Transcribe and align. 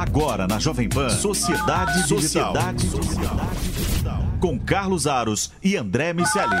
Agora 0.00 0.48
na 0.48 0.58
Jovem 0.58 0.88
Pan, 0.88 1.10
Sociedade, 1.10 2.08
Sociedade 2.08 2.88
Digital. 2.88 4.18
Com 4.40 4.58
Carlos 4.58 5.06
Aros 5.06 5.52
e 5.62 5.76
André 5.76 6.14
Miceli. 6.14 6.56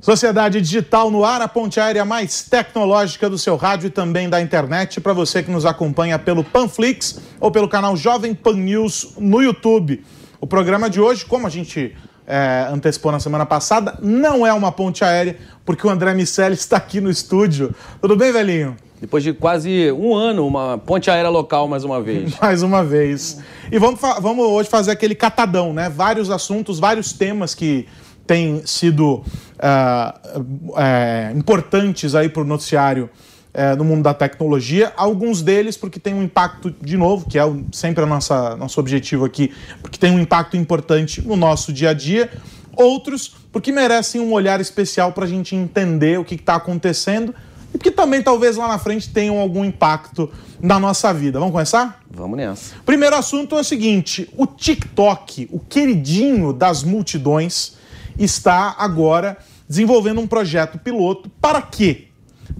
Sociedade 0.00 0.60
Digital 0.60 1.10
no 1.10 1.24
ar, 1.24 1.42
a 1.42 1.48
ponte 1.48 1.80
aérea 1.80 2.04
mais 2.04 2.44
tecnológica 2.44 3.28
do 3.28 3.36
seu 3.36 3.56
rádio 3.56 3.88
e 3.88 3.90
também 3.90 4.30
da 4.30 4.40
internet. 4.40 5.00
Para 5.00 5.12
você 5.12 5.42
que 5.42 5.50
nos 5.50 5.66
acompanha 5.66 6.20
pelo 6.20 6.44
Panflix 6.44 7.18
ou 7.40 7.50
pelo 7.50 7.68
canal 7.68 7.96
Jovem 7.96 8.32
Pan 8.32 8.54
News 8.54 9.14
no 9.18 9.42
YouTube. 9.42 10.04
O 10.40 10.46
programa 10.46 10.88
de 10.88 11.00
hoje, 11.00 11.24
como 11.24 11.48
a 11.48 11.50
gente 11.50 11.96
é, 12.28 12.68
antecipou 12.70 13.10
na 13.10 13.18
semana 13.18 13.44
passada, 13.44 13.98
não 14.00 14.46
é 14.46 14.52
uma 14.52 14.70
ponte 14.70 15.04
aérea, 15.04 15.36
porque 15.64 15.84
o 15.84 15.90
André 15.90 16.14
Miceli 16.14 16.54
está 16.54 16.76
aqui 16.76 17.00
no 17.00 17.10
estúdio. 17.10 17.74
Tudo 18.00 18.14
bem, 18.14 18.30
velhinho? 18.30 18.76
Depois 19.00 19.22
de 19.22 19.32
quase 19.32 19.92
um 19.92 20.14
ano, 20.14 20.46
uma 20.46 20.78
ponte 20.78 21.10
aérea 21.10 21.28
local 21.28 21.68
mais 21.68 21.84
uma 21.84 22.00
vez. 22.00 22.32
mais 22.40 22.62
uma 22.62 22.82
vez. 22.82 23.40
E 23.70 23.78
vamos, 23.78 24.00
vamos 24.00 24.46
hoje 24.46 24.68
fazer 24.68 24.90
aquele 24.90 25.14
catadão, 25.14 25.72
né? 25.72 25.88
Vários 25.88 26.30
assuntos, 26.30 26.78
vários 26.78 27.12
temas 27.12 27.54
que 27.54 27.86
têm 28.26 28.62
sido 28.64 29.16
uh, 29.16 30.40
uh, 30.40 31.38
importantes 31.38 32.14
aí 32.14 32.28
para 32.28 32.42
o 32.42 32.44
noticiário 32.44 33.10
uh, 33.54 33.76
no 33.76 33.84
mundo 33.84 34.02
da 34.02 34.14
tecnologia. 34.14 34.92
Alguns 34.96 35.42
deles 35.42 35.76
porque 35.76 36.00
tem 36.00 36.14
um 36.14 36.22
impacto, 36.22 36.74
de 36.80 36.96
novo, 36.96 37.28
que 37.28 37.38
é 37.38 37.42
sempre 37.72 38.02
o 38.02 38.06
nosso 38.06 38.80
objetivo 38.80 39.26
aqui, 39.26 39.52
porque 39.82 39.98
tem 39.98 40.10
um 40.10 40.18
impacto 40.18 40.56
importante 40.56 41.20
no 41.20 41.36
nosso 41.36 41.72
dia 41.72 41.90
a 41.90 41.94
dia. 41.94 42.30
Outros 42.74 43.34
porque 43.52 43.72
merecem 43.72 44.20
um 44.20 44.32
olhar 44.32 44.60
especial 44.60 45.12
para 45.12 45.24
a 45.24 45.28
gente 45.28 45.54
entender 45.54 46.18
o 46.18 46.24
que 46.24 46.34
está 46.34 46.56
acontecendo 46.56 47.34
e 47.76 47.78
que 47.78 47.90
também 47.90 48.22
talvez 48.22 48.56
lá 48.56 48.66
na 48.66 48.78
frente 48.78 49.10
tenham 49.10 49.38
algum 49.38 49.62
impacto 49.62 50.32
na 50.62 50.80
nossa 50.80 51.12
vida. 51.12 51.38
Vamos 51.38 51.52
começar? 51.52 52.00
Vamos 52.10 52.38
nessa. 52.38 52.74
Primeiro 52.86 53.14
assunto 53.14 53.54
é 53.54 53.60
o 53.60 53.64
seguinte: 53.64 54.30
o 54.34 54.46
TikTok, 54.46 55.46
o 55.52 55.60
queridinho 55.60 56.54
das 56.54 56.82
multidões, 56.82 57.74
está 58.18 58.74
agora 58.78 59.36
desenvolvendo 59.68 60.22
um 60.22 60.26
projeto 60.26 60.78
piloto 60.78 61.28
para 61.38 61.60
quê? 61.60 62.08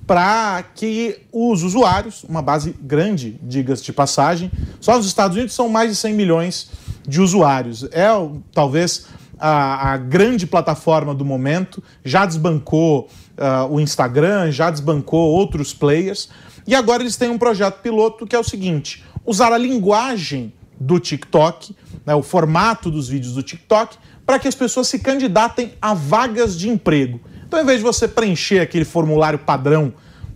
Para 0.06 0.62
que 0.74 1.18
os 1.32 1.62
usuários, 1.62 2.22
uma 2.24 2.42
base 2.42 2.74
grande, 2.78 3.40
diga-se 3.42 3.84
de 3.84 3.94
passagem, 3.94 4.52
só 4.82 4.98
nos 4.98 5.06
Estados 5.06 5.34
Unidos 5.34 5.54
são 5.54 5.70
mais 5.70 5.88
de 5.90 5.96
100 5.96 6.12
milhões 6.12 6.70
de 7.08 7.22
usuários. 7.22 7.84
É 7.84 8.08
talvez 8.52 9.06
a, 9.38 9.92
a 9.92 9.96
grande 9.96 10.46
plataforma 10.46 11.14
do 11.14 11.24
momento, 11.24 11.82
já 12.04 12.26
desbancou 12.26 13.08
uh, 13.38 13.72
o 13.72 13.80
Instagram, 13.80 14.50
já 14.50 14.70
desbancou 14.70 15.30
outros 15.30 15.72
players. 15.72 16.28
E 16.66 16.74
agora 16.74 17.02
eles 17.02 17.16
têm 17.16 17.30
um 17.30 17.38
projeto 17.38 17.80
piloto 17.80 18.26
que 18.26 18.34
é 18.34 18.38
o 18.38 18.44
seguinte: 18.44 19.04
usar 19.24 19.52
a 19.52 19.58
linguagem 19.58 20.52
do 20.78 20.98
TikTok, 20.98 21.74
né, 22.04 22.14
o 22.14 22.22
formato 22.22 22.90
dos 22.90 23.08
vídeos 23.08 23.34
do 23.34 23.42
TikTok, 23.42 23.96
para 24.24 24.38
que 24.38 24.48
as 24.48 24.54
pessoas 24.54 24.88
se 24.88 24.98
candidatem 24.98 25.74
a 25.80 25.94
vagas 25.94 26.58
de 26.58 26.68
emprego. 26.68 27.20
Então, 27.46 27.60
em 27.60 27.64
vez 27.64 27.78
de 27.78 27.84
você 27.84 28.08
preencher 28.08 28.60
aquele 28.60 28.84
formulário 28.84 29.38
padrão 29.38 29.94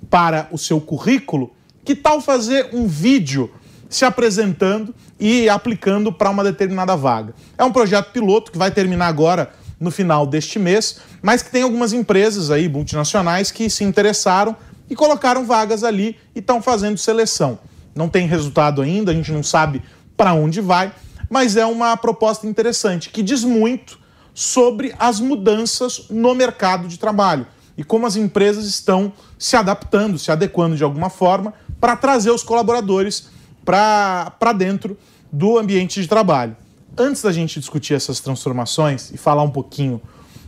para 0.09 0.49
o 0.51 0.59
seu 0.59 0.81
currículo, 0.81 1.53
que 1.85 1.95
tal 1.95 2.21
fazer 2.21 2.71
um 2.73 2.87
vídeo 2.87 3.51
se 3.89 4.05
apresentando 4.05 4.95
e 5.19 5.49
aplicando 5.49 6.13
para 6.13 6.31
uma 6.31 6.45
determinada 6.45 6.97
vaga? 6.97 7.35
É 7.59 7.65
um 7.65 7.73
projeto 7.73 8.13
piloto 8.13 8.53
que 8.53 8.59
vai 8.59 8.71
terminar 8.71 9.09
agora 9.09 9.53
no 9.81 9.91
final 9.91 10.27
deste 10.27 10.59
mês, 10.59 11.01
mas 11.23 11.43
que 11.43 11.51
tem 11.51 11.63
algumas 11.63 11.95
empresas 11.95 12.51
aí, 12.51 12.69
multinacionais, 12.69 13.51
que 13.51 13.71
se 13.71 13.83
interessaram 13.83 14.55
e 14.91 14.95
colocaram 14.95 15.47
vagas 15.47 15.83
ali 15.83 16.19
e 16.35 16.41
estão 16.41 16.61
fazendo 16.61 16.99
seleção. 16.99 17.59
Não 17.95 18.09
tem 18.09 18.27
resultado 18.27 18.83
ainda, 18.83 19.11
a 19.11 19.15
gente 19.15 19.33
não 19.33 19.43
sabe 19.43 19.83
para 20.17 20.35
onde 20.35 20.61
vai, 20.61 20.93
mas 21.31 21.57
é 21.57 21.65
uma 21.65 21.97
proposta 21.97 22.47
interessante 22.47 23.09
que 23.09 23.23
diz 23.23 23.43
muito 23.43 23.99
sobre 24.35 24.95
as 24.99 25.19
mudanças 25.19 26.07
no 26.11 26.35
mercado 26.35 26.87
de 26.87 26.99
trabalho 26.99 27.47
e 27.77 27.83
como 27.83 28.07
as 28.07 28.17
empresas 28.17 28.67
estão 28.67 29.13
se 29.39 29.57
adaptando, 29.57 30.19
se 30.19 30.31
adequando 30.31 30.77
de 30.77 30.85
alguma 30.85 31.09
forma 31.09 31.55
para 31.81 31.97
trazer 31.97 32.31
os 32.31 32.43
colaboradores 32.43 33.29
para 33.65 34.53
dentro 34.57 34.99
do 35.33 35.59
ambiente 35.59 36.03
de 36.03 36.09
trabalho 36.09 36.57
antes 37.01 37.23
da 37.23 37.33
gente 37.33 37.59
discutir 37.59 37.95
essas 37.95 38.21
transformações 38.21 39.11
e 39.11 39.17
falar 39.17 39.43
um 39.43 39.51
pouquinho 39.51 40.01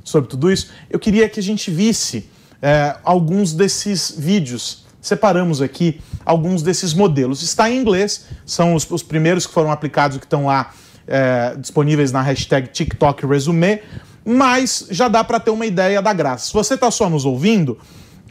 sobre 0.04 0.28
tudo 0.28 0.50
isso, 0.50 0.70
eu 0.90 0.98
queria 0.98 1.28
que 1.28 1.40
a 1.40 1.42
gente 1.42 1.70
visse 1.70 2.28
é, 2.60 2.96
alguns 3.02 3.52
desses 3.52 4.14
vídeos. 4.16 4.84
Separamos 5.00 5.60
aqui 5.60 6.00
alguns 6.24 6.62
desses 6.62 6.94
modelos. 6.94 7.42
Está 7.42 7.70
em 7.70 7.78
inglês, 7.78 8.26
são 8.46 8.74
os, 8.74 8.88
os 8.90 9.02
primeiros 9.02 9.46
que 9.46 9.52
foram 9.52 9.72
aplicados 9.72 10.18
que 10.18 10.24
estão 10.24 10.46
lá 10.46 10.72
é, 11.06 11.56
disponíveis 11.58 12.12
na 12.12 12.22
hashtag 12.22 12.68
TikTok 12.68 13.26
Resume, 13.26 13.80
mas 14.24 14.86
já 14.90 15.08
dá 15.08 15.24
para 15.24 15.40
ter 15.40 15.50
uma 15.50 15.66
ideia 15.66 16.00
da 16.00 16.12
graça. 16.12 16.46
Se 16.46 16.52
você 16.52 16.74
está 16.74 16.90
só 16.90 17.10
nos 17.10 17.24
ouvindo, 17.24 17.78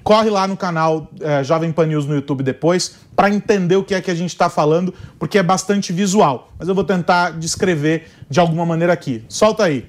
corre 0.04 0.30
lá 0.30 0.48
no 0.48 0.58
canal 0.58 1.10
é, 1.20 1.44
Jovem 1.44 1.72
Pan 1.72 1.86
News 1.86 2.06
no 2.06 2.16
YouTube 2.16 2.44
depois 2.44 2.96
para 3.16 3.30
entender 3.30 3.76
o 3.76 3.84
que 3.84 3.94
é 3.94 4.02
que 4.02 4.10
a 4.10 4.16
gente 4.16 4.30
está 4.32 4.50
falando, 4.50 4.94
porque 5.20 5.38
é 5.38 5.44
bastante 5.44 5.94
visual. 5.94 6.52
Mas 6.58 6.68
eu 6.68 6.76
vou 6.76 6.84
tentar 6.84 7.32
descrever 7.32 8.08
de 8.30 8.40
alguma 8.40 8.66
maneira 8.66 8.94
aqui. 8.94 9.24
Solta 9.28 9.66
aí. 9.66 9.86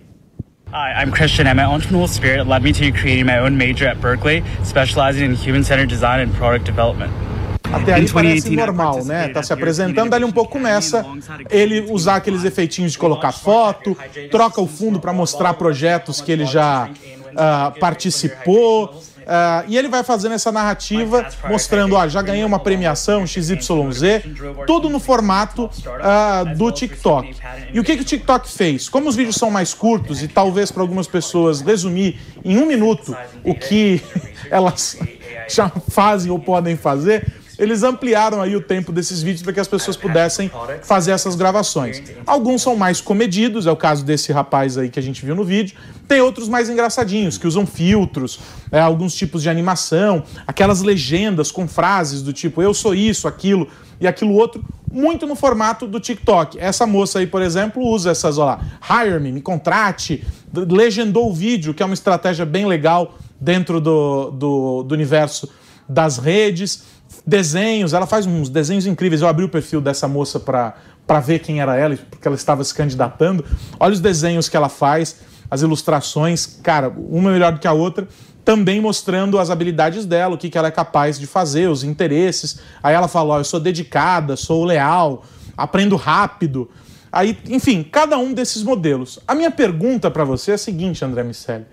Hi, 0.75 1.03
I'm 1.03 1.11
Christian, 1.11 1.47
and 1.47 1.57
my 1.57 1.65
entrepreneurial 1.65 2.09
spirit 2.09 2.49
led 2.49 2.63
me 2.63 2.73
to 2.73 2.99
creating 2.99 3.27
my 3.27 3.39
own 3.39 3.57
major 3.57 3.87
at 3.87 4.01
Berkeley, 4.01 4.43
specializing 4.65 5.25
in 5.27 5.35
human-centered 5.35 5.87
design 5.87 6.21
and 6.21 6.33
product 6.33 6.65
development. 6.65 7.13
Até 7.73 7.95
aí 7.95 8.11
parece 8.11 8.55
normal, 8.55 9.05
né? 9.05 9.29
Tá 9.29 9.43
se 9.43 9.53
apresentando, 9.53 10.11
dali 10.11 10.25
um 10.25 10.33
pouco 10.33 10.53
começa 10.53 11.05
ele 11.51 11.81
usar 11.91 12.17
aqueles 12.17 12.45
efeitinhos 12.45 12.93
de 12.93 12.99
colocar 12.99 13.33
foto, 13.33 13.97
troca 14.31 14.61
o 14.61 14.67
fundo 14.67 15.01
para 15.01 15.13
mostrar 15.13 15.55
projetos 15.55 16.21
que 16.21 16.31
ele 16.31 16.45
já 16.45 16.89
uh, 16.89 17.79
participou, 17.81 19.03
Uh, 19.23 19.65
e 19.69 19.77
ele 19.77 19.89
vai 19.89 20.03
fazendo 20.03 20.33
essa 20.33 20.51
narrativa 20.51 21.27
mostrando, 21.49 21.95
ó, 21.95 22.09
já 22.09 22.21
ganhei 22.23 22.45
uma 22.45 22.59
premiação 22.59 23.27
XYZ, 23.27 24.23
tudo 24.67 24.89
no 24.89 24.99
formato 24.99 25.65
uh, 25.67 26.57
do 26.57 26.71
TikTok. 26.71 27.35
E 27.73 27.81
o 27.81 27.85
que, 27.85 27.97
que 27.97 28.03
o 28.03 28.05
TikTok 28.05 28.51
fez? 28.51 28.89
Como 28.89 29.09
os 29.09 29.17
vídeos 29.17 29.37
são 29.37 29.51
mais 29.51 29.75
curtos 29.75 30.23
e 30.23 30.29
talvez 30.29 30.71
para 30.71 30.83
algumas 30.83 31.07
pessoas 31.07 31.61
resumir 31.61 32.21
em 32.45 32.59
um 32.59 32.67
minuto 32.67 33.17
o 33.45 33.55
que 33.55 34.03
elas 34.51 34.99
já 35.49 35.69
fazem 35.91 36.31
ou 36.31 36.39
podem 36.39 36.77
fazer, 36.77 37.42
eles 37.59 37.83
ampliaram 37.83 38.41
aí 38.41 38.57
o 38.57 38.61
tempo 38.61 38.93
desses 38.93 39.23
vídeos 39.23 39.43
para 39.43 39.53
que 39.53 39.61
as 39.61 39.69
pessoas 39.69 39.97
pudessem 39.97 40.51
fazer 40.83 41.13
essas 41.13 41.35
gravações. 41.35 42.03
Alguns 42.27 42.63
são 42.63 42.77
mais 42.77 43.01
comedidos, 43.01 43.67
é 43.67 43.71
o 43.71 43.77
caso 43.77 44.05
desse 44.05 44.33
rapaz 44.33 44.79
aí 44.79 44.89
que 44.89 44.99
a 44.99 45.03
gente 45.03 45.25
viu 45.25 45.35
no 45.35 45.45
vídeo. 45.45 45.77
Tem 46.09 46.21
outros 46.21 46.49
mais 46.49 46.69
engraçadinhos, 46.69 47.39
que 47.39 47.47
usam 47.47 47.67
filtros, 47.67 48.41
é, 48.71 48.81
alguns 48.81 49.15
tipos 49.15 49.43
de 49.43 49.49
animação, 49.49 50.25
aquelas 50.47 50.83
legendas 50.83 51.51
com 51.51 51.69
frases 51.69 52.23
do 52.23 52.33
tipo 52.33 52.63
eu 52.63 52.75
sou 52.75 52.95
isso, 52.95 53.29
aquilo 53.29 53.69
e 54.01 54.07
aquilo 54.07 54.33
outro, 54.33 54.65
muito 54.91 55.27
no 55.27 55.35
formato 55.35 55.87
do 55.87 56.01
TikTok. 56.01 56.59
Essa 56.59 56.87
moça 56.87 57.21
aí, 57.21 57.27
por 57.27 57.41
exemplo, 57.41 57.83
usa 57.83 58.11
essas, 58.11 58.37
olha 58.37 58.57
lá, 58.57 59.05
hire 59.05 59.21
me, 59.21 59.31
me 59.31 59.41
contrate, 59.41 60.25
legendou 60.53 61.31
o 61.31 61.35
vídeo, 61.35 61.73
que 61.73 61.83
é 61.83 61.87
uma 61.87 61.95
estratégia 61.95 62.45
bem 62.45 62.67
legal 62.67 63.17
dentro 63.41 63.81
do, 63.81 64.31
do, 64.31 64.83
do 64.83 64.95
universo 64.95 65.49
das 65.89 66.19
redes 66.19 66.85
desenhos, 67.27 67.93
ela 67.93 68.07
faz 68.07 68.27
uns 68.27 68.49
desenhos 68.49 68.87
incríveis. 68.87 69.23
Eu 69.23 69.29
abri 69.29 69.45
o 69.45 69.49
perfil 69.49 69.81
dessa 69.81 70.09
moça 70.09 70.41
para 70.41 71.21
ver 71.21 71.39
quem 71.39 71.61
era 71.61 71.77
ela, 71.77 71.97
porque 72.11 72.27
ela 72.27 72.37
estava 72.37 72.63
se 72.65 72.75
candidatando. 72.75 73.45
Olha 73.79 73.93
os 73.93 74.01
desenhos 74.01 74.49
que 74.49 74.57
ela 74.57 74.69
faz, 74.69 75.21
as 75.51 75.63
ilustrações, 75.63 76.59
cara, 76.63 76.89
uma 76.89 77.31
é 77.31 77.33
melhor 77.35 77.53
do 77.53 77.59
que 77.59 77.69
a 77.69 77.73
outra, 77.73 78.09
também 78.45 78.81
mostrando 78.81 79.39
as 79.39 79.51
habilidades 79.51 80.05
dela, 80.05 80.35
o 80.35 80.39
que, 80.39 80.51
que 80.51 80.59
ela 80.59 80.69
é 80.69 80.73
capaz 80.73 81.19
de 81.19 81.27
fazer, 81.27 81.69
os 81.69 81.85
interesses. 81.85 82.61
Aí 82.83 82.95
ela 82.95 83.09
fala: 83.09 83.35
Ó, 83.35 83.39
eu 83.39 83.45
sou 83.45 83.61
dedicada, 83.61 84.37
sou 84.37 84.65
leal, 84.65 85.25
aprendo 85.57 85.97
rápido. 85.97 86.69
Aí, 87.13 87.39
enfim, 87.49 87.83
cada 87.83 88.17
um 88.17 88.33
desses 88.33 88.63
modelos. 88.63 89.19
A 89.29 89.35
minha 89.35 89.51
pergunta 89.51 90.11
para 90.11 90.25
você 90.25 90.53
é 90.53 90.55
a 90.55 90.59
seguinte, 90.59 91.05
André 91.05 91.23
Miceli. 91.23 91.67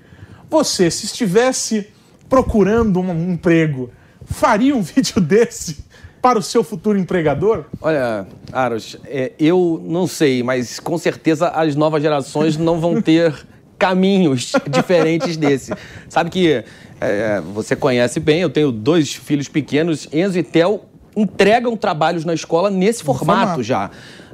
Você, 0.49 0.91
se 0.91 1.05
estivesse 1.05 1.87
procurando 2.27 2.99
um 2.99 3.31
emprego, 3.31 3.89
faria 4.29 4.75
um 4.75 4.81
vídeo 4.83 5.19
desse 5.21 5.77
para 6.21 6.37
o 6.37 6.41
seu 6.41 6.63
futuro 6.63 6.97
empregador? 6.97 7.65
Olha, 7.81 8.27
Aros, 8.51 8.97
é, 9.05 9.31
eu 9.39 9.81
não 9.85 10.05
sei, 10.05 10.43
mas 10.43 10.79
com 10.79 10.97
certeza 10.97 11.49
as 11.49 11.75
novas 11.75 12.01
gerações 12.01 12.57
não 12.57 12.79
vão 12.79 12.99
ter 13.01 13.33
caminhos 13.77 14.51
diferentes 14.69 15.37
desse. 15.37 15.73
Sabe 16.09 16.29
que 16.29 16.63
é, 16.99 17.41
você 17.53 17.75
conhece 17.75 18.19
bem, 18.19 18.41
eu 18.41 18.49
tenho 18.49 18.71
dois 18.71 19.13
filhos 19.13 19.47
pequenos, 19.47 20.07
Enzo 20.11 20.37
e 20.37 20.43
Theo 20.43 20.81
entregam 21.15 21.75
trabalhos 21.77 22.25
na 22.25 22.33
escola 22.33 22.69
nesse 22.69 23.03
formato, 23.03 23.39
formato. 23.39 23.63
já. 23.63 23.89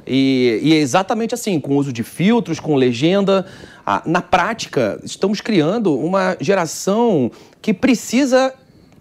E, 0.06 0.60
e, 0.62 0.72
é 0.72 0.76
exatamente 0.76 1.34
assim, 1.34 1.58
com 1.58 1.76
uso 1.76 1.92
de 1.92 2.04
filtros, 2.04 2.60
com 2.60 2.76
legenda. 2.76 3.44
Ah, 3.84 4.02
na 4.06 4.22
prática, 4.22 5.00
estamos 5.04 5.40
criando 5.40 5.96
uma 5.98 6.36
geração 6.40 7.30
que 7.60 7.74
precisa 7.74 8.54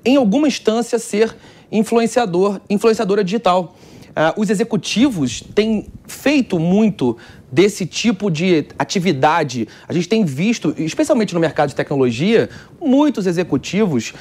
em 0.06 0.16
alguma 0.16 0.48
instância, 0.48 1.00
ser 1.00 1.36
influenciador, 1.72 2.62
influenciadora 2.70 3.24
digital. 3.24 3.76
Uh, 4.12 4.40
os 4.40 4.50
executivos 4.50 5.42
têm 5.54 5.88
feito 6.08 6.58
muito 6.58 7.18
desse 7.52 7.86
tipo 7.86 8.30
de 8.30 8.68
atividade. 8.80 9.68
A 9.88 9.94
gente 9.94 10.08
tem 10.08 10.24
visto, 10.24 10.74
especialmente 10.78 11.34
no 11.34 11.40
mercado 11.40 11.70
de 11.70 11.76
tecnologia, 11.76 12.50
muitos 12.80 13.28
executivos 13.28 14.14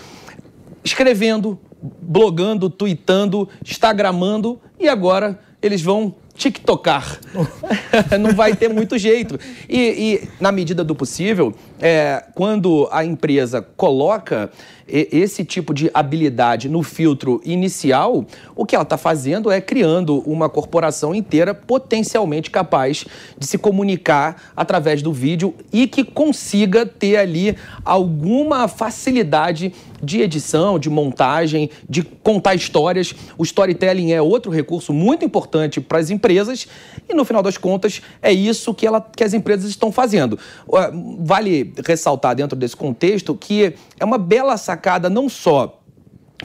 escrevendo, 0.83 1.59
blogando, 2.01 2.69
tweetando, 2.69 3.49
instagramando 3.65 4.61
e 4.79 4.89
agora 4.89 5.39
eles 5.63 5.81
vão 5.81 6.15
TikTokar. 6.37 7.21
não 8.21 8.33
vai 8.35 8.55
ter 8.55 8.69
muito 8.69 8.99
jeito. 8.99 9.39
E, 9.69 9.79
e 9.79 10.29
na 10.41 10.51
medida 10.51 10.83
do 10.85 10.95
possível, 10.95 11.55
é, 11.81 12.25
quando 12.35 12.89
a 12.91 13.05
empresa 13.05 13.63
coloca 13.77 14.51
esse 14.87 15.45
tipo 15.45 15.73
de 15.73 15.91
habilidade 15.95 16.69
no 16.69 16.83
filtro 16.83 17.41
inicial, 17.43 18.27
o 18.55 18.67
que 18.67 18.75
ela 18.75 18.83
está 18.83 18.99
fazendo 18.99 19.51
é 19.51 19.59
criando 19.59 20.19
uma 20.29 20.49
corporação 20.49 21.15
inteira 21.15 21.55
potencialmente 21.55 22.51
capaz 22.51 23.07
de 23.39 23.47
se 23.47 23.57
comunicar 23.57 24.53
através 24.55 25.01
do 25.01 25.11
vídeo 25.11 25.55
e 25.73 25.87
que 25.87 26.05
consiga 26.05 26.85
ter 26.85 27.17
ali 27.17 27.57
alguma 27.83 28.69
facilidade 28.69 29.73
de 30.03 30.21
edição, 30.21 30.79
de 30.79 30.91
montagem, 30.91 31.71
de 31.89 32.03
contar 32.03 32.55
histórias. 32.55 33.15
O 33.39 33.43
storytelling 33.43 34.13
é 34.13 34.21
outro 34.21 34.53
recurso 34.53 34.93
muito 34.93 35.25
importante 35.25 35.81
para 35.81 35.99
as 35.99 36.11
empresas 36.11 36.24
e, 37.09 37.15
no 37.15 37.25
final 37.25 37.43
das 37.43 37.57
contas, 37.57 38.03
é 38.23 38.33
isso 38.33 38.73
que, 38.75 38.87
ela, 38.87 39.01
que 39.01 39.25
as 39.25 39.35
empresas 39.35 39.69
estão 39.69 39.93
fazendo. 39.93 40.39
Vale 41.21 41.73
ressaltar 41.87 42.35
dentro 42.35 42.57
desse 42.57 42.77
contexto 42.77 43.35
que 43.35 43.75
é 43.99 44.05
uma 44.05 44.19
bela 44.19 44.57
sacada 44.57 45.11
não 45.11 45.29
só 45.29 45.81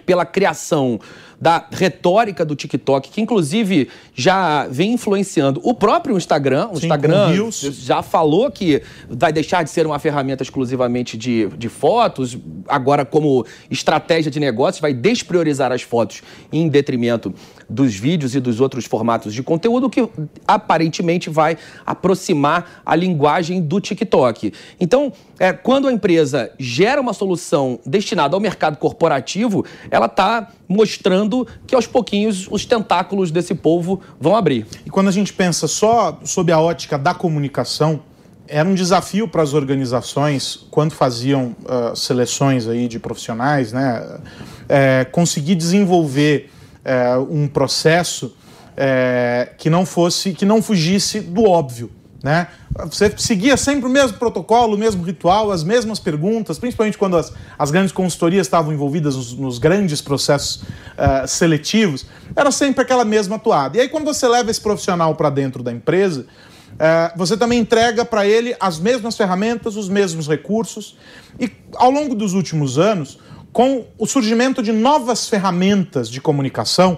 pela 0.05 0.25
criação 0.25 0.99
da 1.41 1.65
retórica 1.71 2.43
do 2.43 2.53
TikTok, 2.53 3.09
que 3.09 3.21
inclusive 3.21 3.87
já 4.13 4.67
vem 4.67 4.93
influenciando 4.93 5.61
o 5.63 5.73
próprio 5.73 6.17
Instagram. 6.17 6.67
O 6.71 6.77
Sim, 6.77 6.85
Instagram 6.85 7.49
já 7.51 8.01
falou 8.01 8.51
que 8.51 8.81
vai 9.09 9.31
deixar 9.31 9.63
de 9.63 9.69
ser 9.69 9.85
uma 9.85 9.99
ferramenta 9.99 10.43
exclusivamente 10.43 11.17
de, 11.17 11.47
de 11.57 11.69
fotos, 11.69 12.37
agora 12.67 13.05
como 13.05 13.45
estratégia 13.71 14.29
de 14.29 14.39
negócio, 14.39 14.81
vai 14.81 14.93
despriorizar 14.93 15.71
as 15.71 15.81
fotos 15.81 16.21
em 16.51 16.67
detrimento 16.67 17.33
dos 17.69 17.95
vídeos 17.95 18.35
e 18.35 18.39
dos 18.39 18.59
outros 18.59 18.85
formatos 18.85 19.33
de 19.33 19.43
conteúdo, 19.43 19.89
que 19.89 20.07
aparentemente 20.47 21.29
vai 21.29 21.57
aproximar 21.85 22.81
a 22.85 22.95
linguagem 22.95 23.61
do 23.61 23.79
TikTok. 23.79 24.51
Então, 24.79 25.13
é, 25.37 25.53
quando 25.53 25.87
a 25.87 25.93
empresa 25.93 26.51
gera 26.57 26.99
uma 26.99 27.13
solução 27.13 27.79
destinada 27.85 28.35
ao 28.35 28.39
mercado 28.39 28.77
corporativo, 28.77 29.63
ela 29.91 30.07
está 30.07 30.49
mostrando 30.67 31.47
que 31.67 31.75
aos 31.75 31.87
pouquinhos 31.87 32.47
os 32.49 32.65
tentáculos 32.65 33.31
desse 33.31 33.53
povo 33.53 34.01
vão 34.19 34.35
abrir. 34.35 34.65
E 34.85 34.89
quando 34.89 35.07
a 35.07 35.11
gente 35.11 35.31
pensa 35.31 35.67
só 35.67 36.19
sob 36.23 36.51
a 36.51 36.59
ótica 36.59 36.97
da 36.97 37.13
comunicação, 37.13 38.01
era 38.47 38.67
um 38.67 38.73
desafio 38.73 39.27
para 39.27 39.43
as 39.43 39.53
organizações 39.53 40.67
quando 40.71 40.91
faziam 40.91 41.55
uh, 41.63 41.95
seleções 41.95 42.67
aí 42.67 42.87
de 42.87 42.97
profissionais, 42.97 43.71
né, 43.71 44.19
é, 44.67 45.05
conseguir 45.05 45.53
desenvolver 45.53 46.49
é, 46.83 47.17
um 47.17 47.47
processo 47.47 48.35
é, 48.75 49.51
que 49.57 49.69
não 49.69 49.85
fosse, 49.85 50.33
que 50.33 50.45
não 50.45 50.61
fugisse 50.61 51.19
do 51.19 51.43
óbvio. 51.43 51.91
Né? 52.23 52.47
Você 52.89 53.13
seguia 53.17 53.55
sempre 53.55 53.87
o 53.87 53.89
mesmo 53.89 54.17
protocolo, 54.17 54.75
o 54.75 54.77
mesmo 54.77 55.03
ritual, 55.03 55.51
as 55.51 55.63
mesmas 55.63 55.99
perguntas, 55.99 56.59
principalmente 56.59 56.97
quando 56.97 57.17
as, 57.17 57.31
as 57.57 57.71
grandes 57.71 57.93
consultorias 57.93 58.45
estavam 58.45 58.73
envolvidas 58.73 59.15
nos, 59.15 59.33
nos 59.33 59.57
grandes 59.57 60.01
processos 60.01 60.57
uh, 60.57 61.27
seletivos, 61.27 62.05
era 62.35 62.51
sempre 62.51 62.81
aquela 62.81 63.05
mesma 63.05 63.39
toada. 63.39 63.77
E 63.77 63.81
aí, 63.81 63.89
quando 63.89 64.05
você 64.05 64.27
leva 64.27 64.51
esse 64.51 64.59
profissional 64.59 65.15
para 65.15 65.29
dentro 65.29 65.63
da 65.63 65.71
empresa, 65.71 66.25
uh, 66.73 67.17
você 67.17 67.37
também 67.37 67.59
entrega 67.59 68.03
para 68.03 68.25
ele 68.25 68.53
as 68.59 68.79
mesmas 68.79 69.15
ferramentas, 69.15 69.77
os 69.77 69.87
mesmos 69.87 70.27
recursos. 70.27 70.97
E 71.39 71.49
ao 71.75 71.89
longo 71.89 72.13
dos 72.13 72.33
últimos 72.33 72.77
anos, 72.77 73.17
com 73.51 73.85
o 73.97 74.05
surgimento 74.05 74.61
de 74.61 74.71
novas 74.71 75.27
ferramentas 75.27 76.09
de 76.09 76.21
comunicação, 76.21 76.93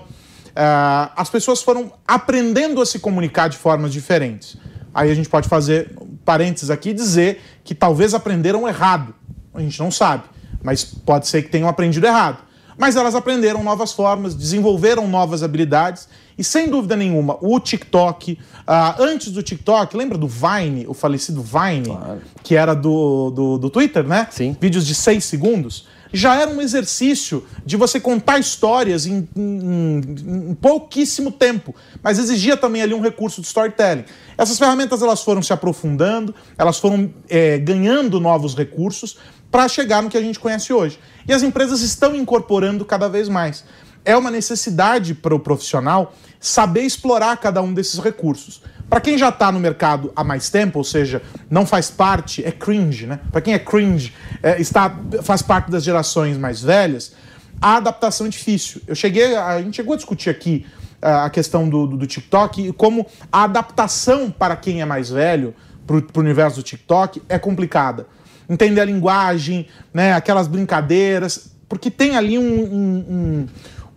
uh, 0.50 1.12
as 1.15 1.30
pessoas 1.30 1.62
foram 1.62 1.92
aprendendo 2.07 2.81
a 2.81 2.86
se 2.86 3.00
comunicar 3.00 3.48
de 3.48 3.57
formas 3.57 3.92
diferentes. 3.92 4.57
Aí 4.94 5.09
a 5.09 5.15
gente 5.15 5.30
pode 5.30 5.48
fazer 5.48 5.95
parênteses 6.25 6.69
aqui 6.69 6.89
e 6.89 6.94
dizer 6.94 7.42
que 7.63 7.74
talvez 7.74 8.13
aprenderam 8.13 8.68
errado. 8.68 9.15
A 9.53 9.62
gente 9.62 9.80
não 9.80 9.89
sabe, 9.89 10.24
mas 10.62 10.83
pode 10.83 11.27
ser 11.27 11.44
que 11.44 11.50
tenham 11.50 11.68
aprendido 11.68 12.06
errado. 12.06 12.39
Mas 12.77 12.95
elas 12.95 13.15
aprenderam 13.15 13.63
novas 13.63 13.94
formas, 13.94 14.33
desenvolveram 14.33 15.07
novas 15.07 15.44
habilidades 15.44 16.07
e, 16.38 16.44
sem 16.44 16.69
dúvida 16.69 16.95
nenhuma, 16.95 17.38
o 17.42 17.59
TikTok, 17.59 18.33
uh, 18.33 19.01
antes 19.01 19.31
do 19.31 19.44
TikTok, 19.44 19.95
lembra 19.95 20.18
do 20.18 20.27
Vine, 20.27 20.88
o 20.88 20.94
falecido 20.94 21.42
Vine, 21.42 21.86
claro. 21.86 22.21
que 22.42 22.56
era 22.56 22.74
do, 22.74 23.30
do, 23.30 23.57
do 23.57 23.69
Twitter, 23.69 24.04
né? 24.04 24.27
Sim. 24.31 24.57
Vídeos 24.59 24.86
de 24.86 24.95
seis 24.95 25.25
segundos 25.25 25.86
já 26.13 26.35
era 26.35 26.51
um 26.51 26.61
exercício 26.61 27.45
de 27.65 27.77
você 27.77 27.99
contar 27.99 28.39
histórias 28.39 29.05
em, 29.05 29.27
em, 29.35 30.01
em, 30.49 30.55
pouquíssimo 30.55 31.31
tempo, 31.31 31.73
mas 32.03 32.19
exigia 32.19 32.57
também 32.57 32.81
ali 32.81 32.93
um 32.93 33.01
recurso 33.01 33.41
de 33.41 33.47
storytelling. 33.47 34.05
Essas 34.37 34.57
ferramentas 34.57 35.01
elas 35.01 35.23
foram 35.23 35.41
se 35.41 35.53
aprofundando, 35.53 36.35
elas 36.57 36.79
foram 36.79 37.13
é, 37.29 37.57
ganhando 37.59 38.19
novos 38.19 38.55
recursos 38.55 39.17
para 39.49 39.67
chegar 39.67 40.01
no 40.01 40.09
que 40.09 40.17
a 40.17 40.21
gente 40.21 40.39
conhece 40.39 40.71
hoje. 40.73 40.99
E 41.27 41.33
as 41.33 41.43
empresas 41.43 41.81
estão 41.81 42.15
incorporando 42.15 42.85
cada 42.85 43.07
vez 43.07 43.29
mais. 43.29 43.63
É 44.03 44.17
uma 44.17 44.31
necessidade 44.31 45.13
para 45.13 45.35
o 45.35 45.39
profissional 45.39 46.13
saber 46.39 46.81
explorar 46.81 47.37
cada 47.37 47.61
um 47.61 47.73
desses 47.73 47.99
recursos. 47.99 48.61
Para 48.91 48.99
quem 48.99 49.17
já 49.17 49.29
está 49.29 49.49
no 49.53 49.57
mercado 49.57 50.11
há 50.13 50.21
mais 50.21 50.49
tempo, 50.49 50.77
ou 50.77 50.83
seja, 50.83 51.21
não 51.49 51.65
faz 51.65 51.89
parte, 51.89 52.43
é 52.43 52.51
cringe, 52.51 53.07
né? 53.07 53.21
Para 53.31 53.39
quem 53.39 53.53
é 53.53 53.59
cringe, 53.59 54.13
é, 54.43 54.59
está, 54.59 54.93
faz 55.23 55.41
parte 55.41 55.71
das 55.71 55.81
gerações 55.81 56.38
mais 56.38 56.61
velhas, 56.61 57.13
a 57.61 57.77
adaptação 57.77 58.27
é 58.27 58.29
difícil. 58.29 58.81
Eu 58.85 58.93
cheguei, 58.93 59.33
a 59.38 59.61
gente 59.61 59.77
chegou 59.77 59.93
a 59.93 59.95
discutir 59.95 60.29
aqui 60.29 60.65
uh, 61.01 61.23
a 61.23 61.29
questão 61.29 61.69
do, 61.69 61.88
do, 61.88 61.95
do, 61.95 62.05
TikTok 62.05 62.67
e 62.67 62.73
como 62.73 63.07
a 63.31 63.43
adaptação 63.43 64.29
para 64.29 64.57
quem 64.57 64.81
é 64.81 64.85
mais 64.85 65.09
velho 65.09 65.55
para 65.87 65.95
o 65.95 66.19
universo 66.19 66.57
do 66.57 66.63
TikTok 66.63 67.21
é 67.29 67.39
complicada. 67.39 68.07
Entender 68.49 68.81
a 68.81 68.85
linguagem, 68.85 69.67
né, 69.94 70.11
aquelas 70.11 70.49
brincadeiras, 70.49 71.55
porque 71.69 71.89
tem 71.89 72.17
ali 72.17 72.37
um, 72.37 72.44
um, 72.44 73.47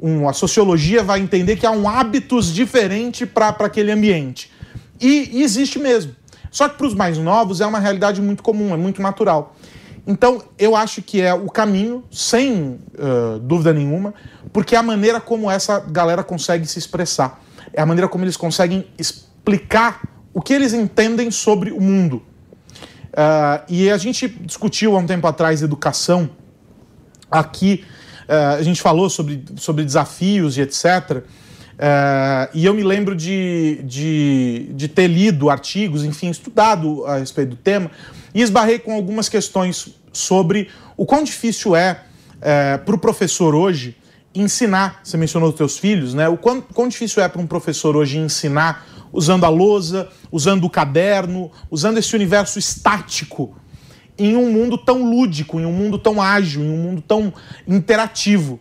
um, 0.00 0.08
um 0.08 0.28
a 0.28 0.32
sociologia 0.32 1.02
vai 1.02 1.18
entender 1.18 1.56
que 1.56 1.66
há 1.66 1.72
um 1.72 1.88
hábitos 1.88 2.54
diferente 2.54 3.26
para 3.26 3.48
aquele 3.48 3.90
ambiente. 3.90 4.54
E, 5.00 5.38
e 5.38 5.42
existe 5.42 5.78
mesmo. 5.78 6.14
Só 6.50 6.68
que 6.68 6.76
para 6.76 6.86
os 6.86 6.94
mais 6.94 7.18
novos 7.18 7.60
é 7.60 7.66
uma 7.66 7.80
realidade 7.80 8.20
muito 8.20 8.42
comum, 8.42 8.72
é 8.72 8.76
muito 8.76 9.02
natural. 9.02 9.56
Então, 10.06 10.42
eu 10.58 10.76
acho 10.76 11.00
que 11.00 11.20
é 11.20 11.32
o 11.32 11.46
caminho, 11.46 12.04
sem 12.10 12.78
uh, 12.94 13.38
dúvida 13.40 13.72
nenhuma, 13.72 14.12
porque 14.52 14.76
é 14.76 14.78
a 14.78 14.82
maneira 14.82 15.20
como 15.20 15.50
essa 15.50 15.80
galera 15.80 16.22
consegue 16.22 16.66
se 16.66 16.78
expressar. 16.78 17.42
É 17.72 17.80
a 17.80 17.86
maneira 17.86 18.06
como 18.06 18.24
eles 18.24 18.36
conseguem 18.36 18.86
explicar 18.98 20.02
o 20.32 20.42
que 20.42 20.52
eles 20.52 20.74
entendem 20.74 21.30
sobre 21.30 21.70
o 21.70 21.80
mundo. 21.80 22.22
Uh, 23.14 23.64
e 23.68 23.90
a 23.90 23.96
gente 23.96 24.28
discutiu 24.28 24.94
há 24.94 24.98
um 24.98 25.06
tempo 25.06 25.26
atrás 25.26 25.62
educação. 25.62 26.28
Aqui, 27.30 27.84
uh, 28.28 28.58
a 28.58 28.62
gente 28.62 28.82
falou 28.82 29.08
sobre, 29.08 29.44
sobre 29.56 29.84
desafios 29.84 30.58
e 30.58 30.60
etc. 30.60 31.24
É, 31.78 32.50
e 32.54 32.64
eu 32.64 32.74
me 32.74 32.82
lembro 32.82 33.14
de, 33.14 33.80
de, 33.84 34.70
de, 34.74 34.88
ter 34.88 35.08
lido 35.08 35.50
artigos, 35.50 36.04
enfim, 36.04 36.30
estudado 36.30 37.04
a 37.06 37.18
respeito 37.18 37.50
do 37.50 37.56
tema, 37.56 37.90
e 38.32 38.42
esbarrei 38.42 38.78
com 38.78 38.94
algumas 38.94 39.28
questões 39.28 39.94
sobre 40.12 40.68
o 40.96 41.04
quão 41.04 41.24
difícil 41.24 41.74
é, 41.74 42.02
é 42.40 42.78
para 42.78 42.94
o 42.94 42.98
professor 42.98 43.54
hoje 43.54 43.96
ensinar. 44.34 45.00
Você 45.02 45.16
mencionou 45.16 45.50
os 45.50 45.54
teus 45.54 45.78
filhos, 45.78 46.14
né? 46.14 46.28
O 46.28 46.36
quão, 46.36 46.60
quão 46.60 46.88
difícil 46.88 47.22
é 47.22 47.28
para 47.28 47.40
um 47.40 47.46
professor 47.46 47.96
hoje 47.96 48.18
ensinar 48.18 48.86
usando 49.12 49.44
a 49.44 49.48
lousa, 49.48 50.08
usando 50.30 50.64
o 50.64 50.70
caderno, 50.70 51.50
usando 51.70 51.98
esse 51.98 52.14
universo 52.16 52.58
estático 52.58 53.56
em 54.18 54.36
um 54.36 54.52
mundo 54.52 54.76
tão 54.76 55.08
lúdico, 55.08 55.58
em 55.58 55.64
um 55.64 55.72
mundo 55.72 55.98
tão 55.98 56.20
ágil, 56.20 56.62
em 56.62 56.70
um 56.70 56.76
mundo 56.76 57.00
tão 57.00 57.32
interativo 57.66 58.60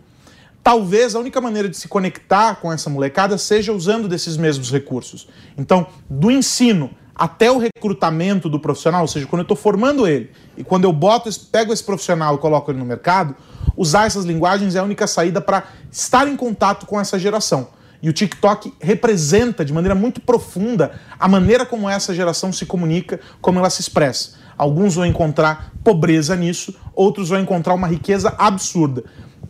talvez 0.64 1.14
a 1.14 1.20
única 1.20 1.42
maneira 1.42 1.68
de 1.68 1.76
se 1.76 1.88
conectar 1.88 2.56
com 2.56 2.72
essa 2.72 2.90
molecada 2.90 3.38
seja 3.38 3.74
usando 3.74 4.08
desses 4.08 4.38
mesmos 4.38 4.72
recursos. 4.72 5.28
Então, 5.58 5.88
do 6.10 6.32
ensino 6.32 6.90
até 7.14 7.52
o 7.52 7.60
recrutamento 7.60 8.50
do 8.50 8.60
profissional, 8.60 9.02
ou 9.02 9.08
seja, 9.08 9.28
quando 9.28 9.42
eu 9.42 9.44
estou 9.44 9.58
formando 9.58 10.08
ele 10.08 10.32
e 10.58 10.64
quando 10.64 10.86
eu 10.86 10.94
boto, 10.94 11.30
pego 11.52 11.74
esse 11.74 11.84
profissional 11.84 12.36
e 12.36 12.38
coloco 12.38 12.72
ele 12.72 12.80
no 12.80 12.86
mercado, 12.86 13.36
usar 13.76 14.08
essas 14.08 14.26
linguagens 14.26 14.76
é 14.76 14.80
a 14.80 14.84
única 14.84 15.06
saída 15.06 15.42
para 15.42 15.66
estar 15.92 16.28
em 16.28 16.36
contato 16.36 16.86
com 16.86 17.00
essa 17.00 17.20
geração. 17.20 17.68
E 18.02 18.10
o 18.10 18.14
TikTok 18.14 18.74
representa 18.82 19.64
de 19.64 19.72
maneira 19.72 19.96
muito 19.96 20.20
profunda 20.20 21.00
a 21.20 21.28
maneira 21.28 21.66
como 21.66 21.90
essa 21.90 22.14
geração 22.14 22.52
se 22.52 22.66
comunica, 22.66 23.20
como 23.40 23.60
ela 23.60 23.70
se 23.70 23.82
expressa. 23.82 24.42
Alguns 24.58 24.96
vão 24.96 25.06
encontrar 25.06 25.72
pobreza 25.84 26.36
nisso, 26.36 26.76
outros 26.94 27.30
vão 27.30 27.40
encontrar 27.40 27.74
uma 27.74 27.88
riqueza 27.88 28.34
absurda 28.38 29.04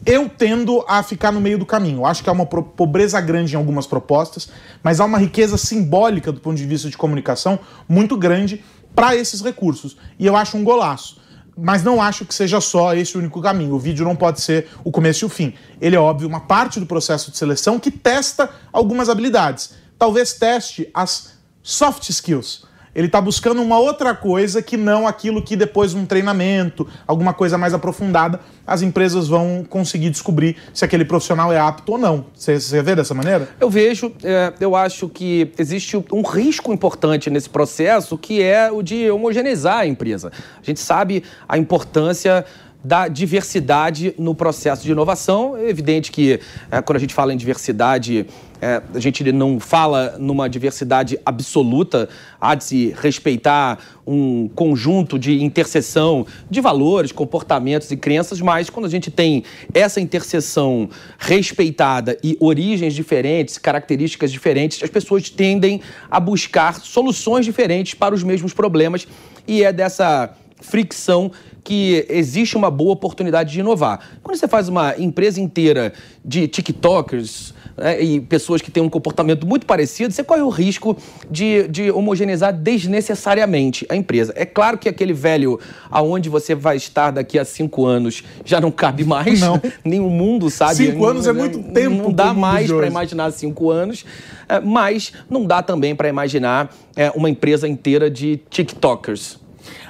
Eu 0.05 0.27
tendo 0.29 0.83
a 0.87 1.01
ficar 1.01 1.31
no 1.31 1.39
meio 1.39 1.57
do 1.57 1.65
caminho. 1.65 1.99
Eu 1.99 2.05
acho 2.05 2.23
que 2.23 2.29
há 2.29 2.33
uma 2.33 2.45
pobreza 2.45 3.19
grande 3.21 3.53
em 3.53 3.57
algumas 3.57 3.87
propostas, 3.87 4.49
mas 4.81 4.99
há 4.99 5.05
uma 5.05 5.17
riqueza 5.17 5.57
simbólica 5.57 6.31
do 6.31 6.41
ponto 6.41 6.57
de 6.57 6.65
vista 6.65 6.89
de 6.89 6.97
comunicação 6.97 7.57
muito 7.87 8.17
grande 8.17 8.63
para 8.93 9.15
esses 9.15 9.41
recursos. 9.41 9.95
E 10.19 10.25
eu 10.25 10.35
acho 10.35 10.57
um 10.57 10.63
golaço. 10.63 11.21
Mas 11.55 11.83
não 11.83 12.01
acho 12.01 12.25
que 12.25 12.33
seja 12.33 12.59
só 12.59 12.93
esse 12.95 13.15
o 13.15 13.19
único 13.19 13.41
caminho. 13.41 13.75
O 13.75 13.79
vídeo 13.79 14.03
não 14.03 14.15
pode 14.15 14.41
ser 14.41 14.67
o 14.83 14.91
começo 14.91 15.23
e 15.23 15.27
o 15.27 15.29
fim. 15.29 15.53
Ele 15.79 15.95
é, 15.95 15.99
óbvio, 15.99 16.27
uma 16.27 16.41
parte 16.41 16.79
do 16.79 16.85
processo 16.85 17.31
de 17.31 17.37
seleção 17.37 17.79
que 17.79 17.91
testa 17.91 18.49
algumas 18.73 19.07
habilidades. 19.07 19.75
Talvez 19.97 20.33
teste 20.33 20.89
as 20.93 21.33
soft 21.61 22.09
skills 22.09 22.65
ele 22.95 23.07
está 23.07 23.19
buscando 23.19 23.61
uma 23.61 23.79
outra 23.79 24.13
coisa 24.15 24.61
que 24.61 24.77
não 24.77 25.07
aquilo 25.07 25.41
que 25.41 25.55
depois 25.55 25.93
um 25.93 26.05
treinamento, 26.05 26.87
alguma 27.07 27.33
coisa 27.33 27.57
mais 27.57 27.73
aprofundada, 27.73 28.39
as 28.65 28.81
empresas 28.81 29.27
vão 29.27 29.65
conseguir 29.67 30.09
descobrir 30.09 30.57
se 30.73 30.85
aquele 30.85 31.03
profissional 31.03 31.51
é 31.51 31.59
apto 31.59 31.93
ou 31.93 31.97
não. 31.97 32.25
Você, 32.35 32.59
você 32.59 32.81
vê 32.81 32.95
dessa 32.95 33.13
maneira? 33.13 33.49
Eu 33.59 33.69
vejo, 33.69 34.11
é, 34.23 34.53
eu 34.59 34.75
acho 34.75 35.09
que 35.09 35.51
existe 35.57 35.97
um 36.11 36.21
risco 36.21 36.71
importante 36.71 37.29
nesse 37.29 37.49
processo 37.49 38.17
que 38.17 38.41
é 38.41 38.71
o 38.71 38.81
de 38.81 39.09
homogeneizar 39.09 39.79
a 39.79 39.87
empresa. 39.87 40.31
A 40.61 40.65
gente 40.65 40.79
sabe 40.79 41.23
a 41.47 41.57
importância 41.57 42.45
da 42.83 43.07
diversidade 43.07 44.13
no 44.17 44.35
processo 44.35 44.83
de 44.83 44.91
inovação. 44.91 45.55
É 45.55 45.69
evidente 45.69 46.11
que 46.11 46.39
é, 46.69 46.81
quando 46.81 46.97
a 46.97 46.99
gente 46.99 47.13
fala 47.13 47.33
em 47.33 47.37
diversidade, 47.37 48.25
é, 48.61 48.81
a 48.93 48.99
gente 48.99 49.29
não 49.31 49.59
fala 49.59 50.15
numa 50.19 50.49
diversidade 50.49 51.17
absoluta, 51.25 52.09
há 52.39 52.55
de 52.55 52.63
se 52.63 52.95
respeitar 52.99 53.79
um 54.05 54.49
conjunto 54.49 55.17
de 55.17 55.41
interseção 55.41 56.25
de 56.49 56.59
valores, 56.59 57.11
comportamentos 57.11 57.89
e 57.91 57.95
crenças, 57.95 58.41
mas 58.41 58.69
quando 58.69 58.85
a 58.85 58.89
gente 58.89 59.09
tem 59.09 59.43
essa 59.73 60.01
interseção 60.01 60.89
respeitada 61.17 62.17
e 62.21 62.37
origens 62.39 62.93
diferentes, 62.93 63.57
características 63.57 64.31
diferentes, 64.31 64.83
as 64.83 64.89
pessoas 64.89 65.29
tendem 65.29 65.81
a 66.11 66.19
buscar 66.19 66.81
soluções 66.81 67.45
diferentes 67.45 67.93
para 67.93 68.13
os 68.13 68.23
mesmos 68.23 68.53
problemas 68.53 69.07
e 69.47 69.63
é 69.63 69.73
dessa 69.73 70.33
fricção 70.63 71.31
que 71.63 72.05
existe 72.09 72.57
uma 72.57 72.69
boa 72.69 72.91
oportunidade 72.91 73.53
de 73.53 73.59
inovar. 73.59 73.99
Quando 74.21 74.37
você 74.37 74.47
faz 74.47 74.67
uma 74.67 74.95
empresa 74.97 75.39
inteira 75.39 75.93
de 76.23 76.47
TikTokers 76.47 77.53
né, 77.77 78.01
e 78.01 78.19
pessoas 78.19 78.61
que 78.61 78.69
têm 78.69 78.83
um 78.83 78.89
comportamento 78.89 79.47
muito 79.47 79.65
parecido, 79.65 80.13
você 80.13 80.23
corre 80.23 80.41
o 80.41 80.49
risco 80.49 80.97
de, 81.29 81.67
de 81.69 81.89
homogeneizar 81.89 82.53
desnecessariamente 82.53 83.85
a 83.89 83.95
empresa. 83.95 84.33
É 84.35 84.45
claro 84.45 84.77
que 84.77 84.89
aquele 84.89 85.13
velho 85.13 85.59
aonde 85.89 86.29
você 86.29 86.53
vai 86.53 86.75
estar 86.75 87.11
daqui 87.11 87.39
a 87.39 87.45
cinco 87.45 87.85
anos 87.85 88.23
já 88.43 88.59
não 88.59 88.71
cabe 88.71 89.05
mais. 89.05 89.39
Não. 89.39 89.61
Nem 89.83 89.99
o 89.99 90.09
mundo 90.09 90.49
sabe. 90.49 90.75
Cinco 90.75 91.05
anos 91.05 91.27
é 91.27 91.33
muito 91.33 91.63
tempo. 91.71 91.95
Não 91.95 92.11
dá 92.11 92.33
mais 92.33 92.69
para 92.69 92.87
imaginar 92.87 93.31
cinco 93.31 93.71
anos, 93.71 94.05
é, 94.49 94.59
mas 94.59 95.13
não 95.29 95.45
dá 95.45 95.61
também 95.61 95.95
para 95.95 96.09
imaginar 96.09 96.75
é, 96.95 97.09
uma 97.11 97.29
empresa 97.29 97.67
inteira 97.67 98.09
de 98.09 98.41
TikTokers. 98.49 99.42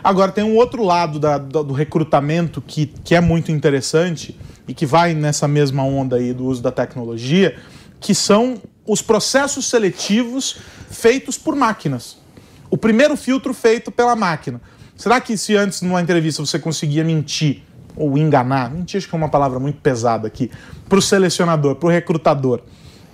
Agora, 0.03 0.31
tem 0.31 0.43
um 0.43 0.55
outro 0.57 0.83
lado 0.83 1.17
da, 1.17 1.38
do, 1.38 1.63
do 1.63 1.74
recrutamento 1.74 2.62
que, 2.62 2.88
que 2.88 3.15
é 3.15 3.22
muito 3.22 3.51
interessante 3.51 4.38
e 4.67 4.74
que 4.74 4.86
vai 4.86 5.13
nessa 5.13 5.48
mesma 5.48 5.83
onda 5.83 6.17
aí 6.17 6.33
do 6.33 6.45
uso 6.45 6.62
da 6.62 6.72
tecnologia, 6.72 7.55
que 8.00 8.13
são 8.13 8.62
os 8.86 9.01
processos 9.01 9.65
seletivos 9.65 10.57
feitos 10.89 11.38
por 11.38 11.55
máquinas. 11.55 12.17
O 12.69 12.77
primeiro 12.77 13.15
filtro 13.15 13.53
feito 13.53 13.91
pela 13.91 14.15
máquina. 14.15 14.62
Será 14.95 15.22
que 15.22 15.38
se 15.38 15.55
antes 15.55 15.81
numa 15.81 16.01
entrevista 16.01 16.45
você 16.45 16.60
conseguia 16.60 17.03
mentir 17.03 17.63
ou 17.95 18.17
enganar, 18.17 18.72
mentir 18.72 18.98
acho 18.98 19.07
que 19.07 19.15
é 19.15 19.17
uma 19.17 19.29
palavra 19.29 19.60
muito 19.60 19.79
pesada 19.79 20.27
aqui, 20.27 20.51
para 20.89 20.98
o 20.98 21.01
selecionador, 21.01 21.75
para 21.75 21.88
o 21.88 21.91
recrutador, 21.91 22.62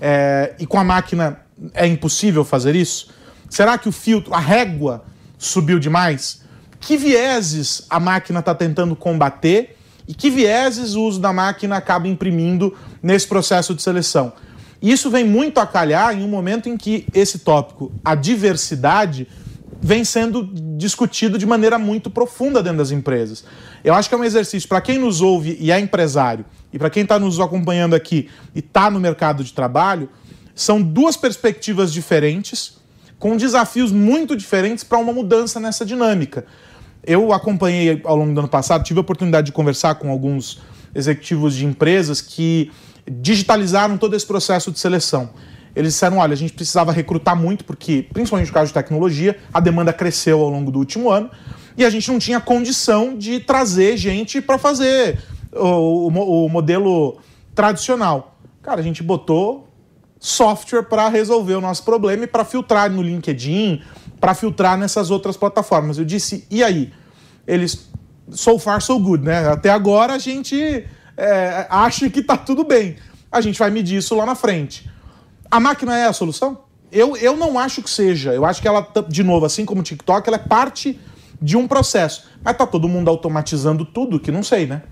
é, 0.01 0.55
e 0.59 0.65
com 0.65 0.79
a 0.79 0.83
máquina 0.83 1.41
é 1.73 1.85
impossível 1.85 2.43
fazer 2.43 2.75
isso? 2.75 3.09
Será 3.49 3.77
que 3.77 3.89
o 3.89 3.91
filtro, 3.91 4.33
a 4.33 4.39
régua 4.39 5.03
subiu 5.37 5.77
demais? 5.77 6.41
Que 6.79 6.97
vieses 6.97 7.83
a 7.89 7.99
máquina 7.99 8.39
está 8.39 8.55
tentando 8.55 8.95
combater 8.95 9.77
e 10.07 10.13
que 10.13 10.29
vieses 10.29 10.95
o 10.95 11.03
uso 11.03 11.19
da 11.19 11.31
máquina 11.31 11.77
acaba 11.77 12.07
imprimindo 12.07 12.75
nesse 13.01 13.27
processo 13.27 13.75
de 13.75 13.81
seleção. 13.81 14.33
Isso 14.81 15.09
vem 15.09 15.23
muito 15.23 15.59
a 15.59 15.67
calhar 15.67 16.17
em 16.17 16.23
um 16.23 16.27
momento 16.27 16.69
em 16.69 16.77
que 16.77 17.05
esse 17.13 17.39
tópico, 17.39 17.91
a 18.03 18.15
diversidade, 18.15 19.27
vem 19.81 20.03
sendo 20.03 20.49
discutido 20.77 21.37
de 21.37 21.45
maneira 21.45 21.77
muito 21.77 22.09
profunda 22.09 22.63
dentro 22.63 22.79
das 22.79 22.91
empresas. 22.91 23.43
Eu 23.83 23.93
acho 23.93 24.09
que 24.09 24.15
é 24.15 24.17
um 24.17 24.23
exercício 24.23 24.67
para 24.67 24.81
quem 24.81 24.97
nos 24.97 25.21
ouve 25.21 25.57
e 25.59 25.71
é 25.71 25.79
empresário, 25.79 26.45
e 26.71 26.79
para 26.79 26.89
quem 26.89 27.03
está 27.03 27.19
nos 27.19 27.39
acompanhando 27.39 27.93
aqui 27.93 28.29
e 28.55 28.59
está 28.59 28.89
no 28.89 28.99
mercado 28.99 29.43
de 29.43 29.53
trabalho, 29.53 30.09
são 30.55 30.81
duas 30.81 31.15
perspectivas 31.15 31.93
diferentes, 31.93 32.77
com 33.17 33.37
desafios 33.37 33.91
muito 33.91 34.35
diferentes 34.35 34.83
para 34.83 34.97
uma 34.97 35.13
mudança 35.13 35.59
nessa 35.59 35.85
dinâmica. 35.85 36.45
Eu 37.03 37.31
acompanhei 37.31 38.01
ao 38.03 38.15
longo 38.15 38.33
do 38.33 38.39
ano 38.39 38.49
passado, 38.49 38.83
tive 38.83 38.99
a 38.99 39.01
oportunidade 39.01 39.47
de 39.47 39.51
conversar 39.51 39.95
com 39.95 40.11
alguns 40.11 40.61
executivos 40.93 41.55
de 41.55 41.65
empresas 41.65 42.21
que 42.21 42.71
digitalizaram 43.09 43.97
todo 43.97 44.15
esse 44.15 44.25
processo 44.25 44.71
de 44.71 44.79
seleção. 44.79 45.29
Eles 45.75 45.93
disseram: 45.93 46.17
olha, 46.17 46.33
a 46.33 46.37
gente 46.37 46.53
precisava 46.53 46.91
recrutar 46.91 47.35
muito, 47.35 47.63
porque, 47.63 48.05
principalmente 48.11 48.47
no 48.47 48.53
caso 48.53 48.67
de 48.67 48.73
tecnologia, 48.73 49.37
a 49.53 49.59
demanda 49.59 49.93
cresceu 49.93 50.41
ao 50.41 50.49
longo 50.49 50.71
do 50.71 50.79
último 50.79 51.09
ano 51.09 51.29
e 51.77 51.85
a 51.85 51.89
gente 51.89 52.11
não 52.11 52.19
tinha 52.19 52.39
condição 52.41 53.17
de 53.17 53.39
trazer 53.39 53.95
gente 53.95 54.41
para 54.41 54.57
fazer 54.57 55.19
o, 55.53 56.09
o, 56.09 56.45
o 56.45 56.49
modelo 56.49 57.17
tradicional. 57.55 58.37
Cara, 58.61 58.81
a 58.81 58.83
gente 58.83 59.01
botou 59.01 59.67
software 60.19 60.83
para 60.83 61.07
resolver 61.07 61.53
o 61.53 61.61
nosso 61.61 61.83
problema 61.83 62.25
e 62.25 62.27
para 62.27 62.43
filtrar 62.43 62.91
no 62.91 63.01
LinkedIn, 63.01 63.81
para 64.19 64.33
filtrar 64.33 64.77
nessas 64.77 65.11
outras 65.11 65.37
plataformas. 65.37 65.97
Eu 65.97 66.05
disse, 66.05 66.45
e 66.49 66.63
aí? 66.63 66.91
Eles, 67.47 67.89
so 68.31 68.59
far 68.59 68.81
so 68.81 68.99
good, 68.99 69.23
né? 69.23 69.47
Até 69.47 69.69
agora 69.69 70.13
a 70.13 70.17
gente 70.17 70.85
é, 71.17 71.67
acha 71.69 72.09
que 72.09 72.19
está 72.19 72.37
tudo 72.37 72.63
bem. 72.63 72.97
A 73.31 73.41
gente 73.41 73.57
vai 73.57 73.69
medir 73.69 73.97
isso 73.97 74.15
lá 74.15 74.25
na 74.25 74.35
frente. 74.35 74.89
A 75.49 75.59
máquina 75.59 75.97
é 75.97 76.05
a 76.05 76.13
solução? 76.13 76.59
Eu, 76.91 77.15
eu 77.17 77.35
não 77.35 77.57
acho 77.57 77.81
que 77.81 77.89
seja. 77.89 78.33
Eu 78.33 78.45
acho 78.45 78.61
que 78.61 78.67
ela, 78.67 78.87
de 79.07 79.23
novo, 79.23 79.45
assim 79.45 79.65
como 79.65 79.81
o 79.81 79.83
TikTok, 79.83 80.27
ela 80.27 80.37
é 80.37 80.39
parte 80.39 80.99
de 81.41 81.57
um 81.57 81.67
processo. 81.67 82.27
Mas 82.43 82.57
tá 82.57 82.65
todo 82.65 82.87
mundo 82.87 83.09
automatizando 83.09 83.85
tudo, 83.85 84.19
que 84.19 84.31
não 84.31 84.43
sei, 84.43 84.65
né? 84.65 84.83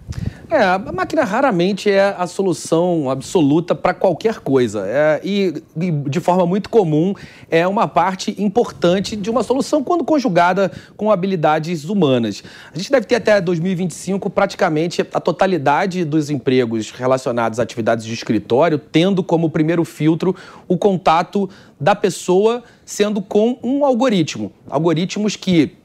É, 0.49 0.63
a 0.63 0.79
máquina 0.79 1.25
raramente 1.25 1.91
é 1.91 2.15
a 2.17 2.25
solução 2.25 3.09
absoluta 3.09 3.75
para 3.75 3.93
qualquer 3.93 4.39
coisa. 4.39 4.85
É, 4.87 5.19
e, 5.23 5.61
e, 5.75 5.91
de 5.91 6.21
forma 6.21 6.45
muito 6.45 6.69
comum, 6.69 7.13
é 7.51 7.67
uma 7.67 7.85
parte 7.85 8.33
importante 8.41 9.15
de 9.17 9.29
uma 9.29 9.43
solução 9.43 9.83
quando 9.83 10.05
conjugada 10.05 10.71
com 10.95 11.11
habilidades 11.11 11.85
humanas. 11.85 12.43
A 12.73 12.77
gente 12.77 12.89
deve 12.89 13.05
ter 13.05 13.15
até 13.15 13.41
2025 13.41 14.29
praticamente 14.29 15.01
a 15.01 15.19
totalidade 15.19 16.05
dos 16.05 16.29
empregos 16.29 16.91
relacionados 16.91 17.59
a 17.59 17.63
atividades 17.63 18.05
de 18.05 18.13
escritório 18.13 18.77
tendo 18.77 19.21
como 19.21 19.49
primeiro 19.49 19.83
filtro 19.83 20.33
o 20.65 20.77
contato 20.77 21.49
da 21.79 21.93
pessoa 21.93 22.63
sendo 22.85 23.21
com 23.21 23.59
um 23.61 23.83
algoritmo. 23.83 24.51
Algoritmos 24.69 25.35
que 25.35 25.75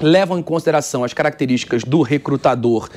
levam 0.00 0.38
em 0.38 0.42
consideração 0.42 1.04
as 1.04 1.12
características 1.12 1.84
do 1.84 2.02
recrutador 2.02 2.88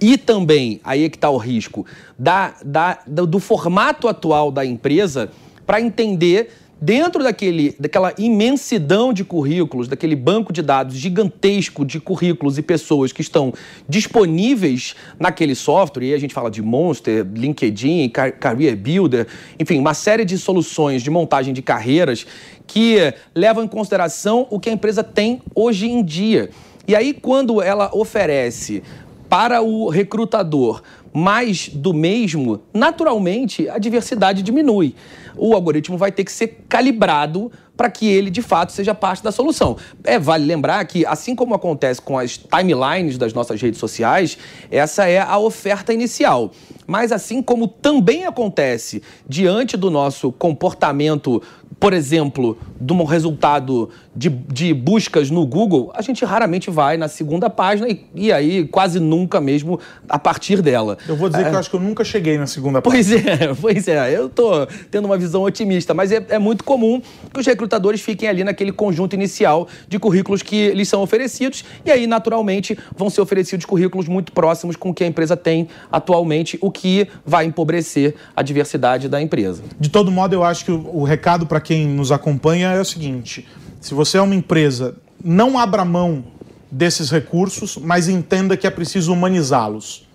e 0.00 0.18
também, 0.18 0.80
aí 0.82 1.04
é 1.04 1.08
que 1.08 1.16
está 1.16 1.30
o 1.30 1.36
risco, 1.36 1.86
da, 2.18 2.54
da, 2.64 2.98
do 3.06 3.38
formato 3.38 4.08
atual 4.08 4.50
da 4.50 4.64
empresa 4.64 5.30
para 5.64 5.80
entender 5.80 6.50
dentro 6.82 7.22
daquele, 7.22 7.76
daquela 7.78 8.12
imensidão 8.18 9.12
de 9.12 9.22
currículos, 9.22 9.86
daquele 9.86 10.16
banco 10.16 10.52
de 10.52 10.60
dados 10.60 10.96
gigantesco 10.96 11.84
de 11.84 12.00
currículos 12.00 12.58
e 12.58 12.62
pessoas 12.62 13.12
que 13.12 13.20
estão 13.20 13.54
disponíveis 13.88 14.96
naquele 15.20 15.54
software, 15.54 16.06
e 16.06 16.14
a 16.14 16.18
gente 16.18 16.34
fala 16.34 16.50
de 16.50 16.60
Monster, 16.60 17.24
LinkedIn, 17.32 18.08
Career 18.08 18.76
Builder, 18.76 19.28
enfim, 19.60 19.78
uma 19.78 19.94
série 19.94 20.24
de 20.24 20.36
soluções 20.36 21.02
de 21.02 21.10
montagem 21.10 21.54
de 21.54 21.62
carreiras 21.62 22.26
que 22.72 23.12
levam 23.34 23.62
em 23.62 23.68
consideração 23.68 24.46
o 24.48 24.58
que 24.58 24.70
a 24.70 24.72
empresa 24.72 25.04
tem 25.04 25.42
hoje 25.54 25.90
em 25.90 26.02
dia. 26.02 26.48
E 26.88 26.96
aí, 26.96 27.12
quando 27.12 27.60
ela 27.60 27.90
oferece 27.92 28.82
para 29.28 29.60
o 29.60 29.90
recrutador 29.90 30.82
mais 31.12 31.68
do 31.68 31.92
mesmo, 31.92 32.62
naturalmente 32.72 33.68
a 33.68 33.76
diversidade 33.76 34.42
diminui. 34.42 34.94
o 35.36 35.54
algoritmo 35.54 35.98
vai 35.98 36.10
ter 36.10 36.24
que 36.24 36.32
ser 36.32 36.64
calibrado 36.68 37.52
para 37.76 37.90
que 37.90 38.08
ele 38.08 38.30
de 38.30 38.42
fato 38.42 38.72
seja 38.72 38.94
parte 38.94 39.22
da 39.22 39.32
solução. 39.32 39.76
É, 40.04 40.18
vale 40.18 40.44
lembrar 40.44 40.84
que, 40.84 41.04
assim 41.06 41.34
como 41.34 41.54
acontece 41.54 42.00
com 42.00 42.18
as 42.18 42.36
timelines 42.36 43.18
das 43.18 43.32
nossas 43.32 43.60
redes 43.60 43.80
sociais, 43.80 44.38
essa 44.70 45.08
é 45.08 45.18
a 45.18 45.38
oferta 45.38 45.92
inicial. 45.92 46.52
Mas 46.86 47.12
assim 47.12 47.40
como 47.42 47.66
também 47.66 48.26
acontece 48.26 49.02
diante 49.28 49.76
do 49.76 49.90
nosso 49.90 50.30
comportamento 50.32 51.42
por 51.82 51.92
exemplo, 51.92 52.56
de 52.80 52.92
um 52.92 53.02
resultado 53.02 53.90
de, 54.14 54.28
de, 54.28 54.72
buscas 54.72 55.32
no 55.32 55.44
Google, 55.44 55.90
a 55.96 56.00
gente 56.00 56.24
raramente 56.24 56.70
vai 56.70 56.96
na 56.96 57.08
segunda 57.08 57.50
página 57.50 57.88
e, 57.88 58.06
e, 58.14 58.32
aí 58.32 58.68
quase 58.68 59.00
nunca 59.00 59.40
mesmo 59.40 59.80
a 60.08 60.16
partir 60.16 60.62
dela. 60.62 60.96
Eu 61.08 61.16
vou 61.16 61.28
dizer 61.28 61.42
é, 61.42 61.48
que 61.48 61.54
eu 61.56 61.58
acho 61.58 61.68
que 61.68 61.74
eu 61.74 61.80
nunca 61.80 62.04
cheguei 62.04 62.38
na 62.38 62.46
segunda 62.46 62.80
pois 62.80 63.08
página. 63.08 63.36
Pois 63.36 63.40
é, 63.40 63.54
pois 63.60 63.88
é. 63.88 64.16
Eu 64.16 64.28
tô 64.28 64.64
tendo 64.92 65.06
uma 65.06 65.18
visão 65.18 65.42
otimista, 65.42 65.92
mas 65.92 66.12
é, 66.12 66.24
é, 66.28 66.38
muito 66.38 66.62
comum 66.62 67.02
que 67.34 67.40
os 67.40 67.44
recrutadores 67.62 68.00
fiquem 68.00 68.28
ali 68.28 68.44
naquele 68.44 68.72
conjunto 68.72 69.14
inicial 69.14 69.66
de 69.88 69.98
currículos 69.98 70.42
que 70.42 70.70
lhes 70.70 70.88
são 70.88 71.02
oferecidos 71.02 71.64
e 71.84 71.90
aí, 71.90 72.06
naturalmente, 72.06 72.78
vão 72.96 73.10
ser 73.10 73.20
oferecidos 73.20 73.66
currículos 73.66 74.06
muito 74.06 74.32
próximos 74.32 74.76
com 74.76 74.90
o 74.90 74.94
que 74.94 75.02
a 75.02 75.06
empresa 75.06 75.36
tem 75.36 75.68
atualmente, 75.90 76.58
o 76.60 76.70
que 76.70 77.08
vai 77.26 77.44
empobrecer 77.44 78.14
a 78.36 78.42
diversidade 78.42 79.08
da 79.08 79.20
empresa. 79.20 79.62
De 79.80 79.88
todo 79.88 80.10
modo, 80.10 80.34
eu 80.34 80.44
acho 80.44 80.64
que 80.64 80.70
o, 80.70 81.00
o 81.00 81.04
recado 81.04 81.46
para 81.46 81.60
quem 81.60 81.72
quem 81.72 81.88
nos 81.88 82.12
acompanha 82.12 82.68
é 82.68 82.80
o 82.80 82.84
seguinte: 82.84 83.48
se 83.80 83.94
você 83.94 84.18
é 84.18 84.20
uma 84.20 84.34
empresa, 84.34 84.96
não 85.24 85.58
abra 85.58 85.84
mão 85.84 86.24
desses 86.70 87.10
recursos, 87.10 87.78
mas 87.78 88.08
entenda 88.08 88.56
que 88.56 88.66
é 88.66 88.70
preciso 88.70 89.12
humanizá-los. 89.12 90.06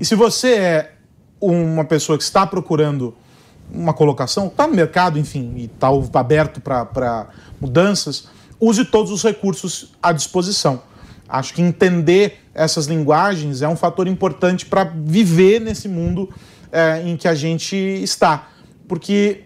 E 0.00 0.04
se 0.04 0.14
você 0.14 0.54
é 0.54 0.92
uma 1.40 1.84
pessoa 1.84 2.16
que 2.16 2.24
está 2.24 2.46
procurando 2.46 3.14
uma 3.74 3.94
colocação, 3.94 4.48
está 4.48 4.66
no 4.66 4.74
mercado, 4.74 5.18
enfim, 5.18 5.54
e 5.56 5.64
está 5.64 5.88
aberto 6.18 6.60
para 6.60 7.28
mudanças, 7.60 8.28
use 8.60 8.84
todos 8.84 9.10
os 9.10 9.22
recursos 9.22 9.92
à 10.02 10.12
disposição. 10.12 10.82
Acho 11.28 11.54
que 11.54 11.62
entender 11.62 12.40
essas 12.54 12.86
linguagens 12.86 13.62
é 13.62 13.68
um 13.68 13.76
fator 13.76 14.06
importante 14.06 14.66
para 14.66 14.84
viver 14.84 15.60
nesse 15.60 15.88
mundo 15.88 16.28
é, 16.70 17.02
em 17.06 17.16
que 17.16 17.26
a 17.26 17.34
gente 17.34 17.74
está. 17.74 18.48
Porque 18.86 19.44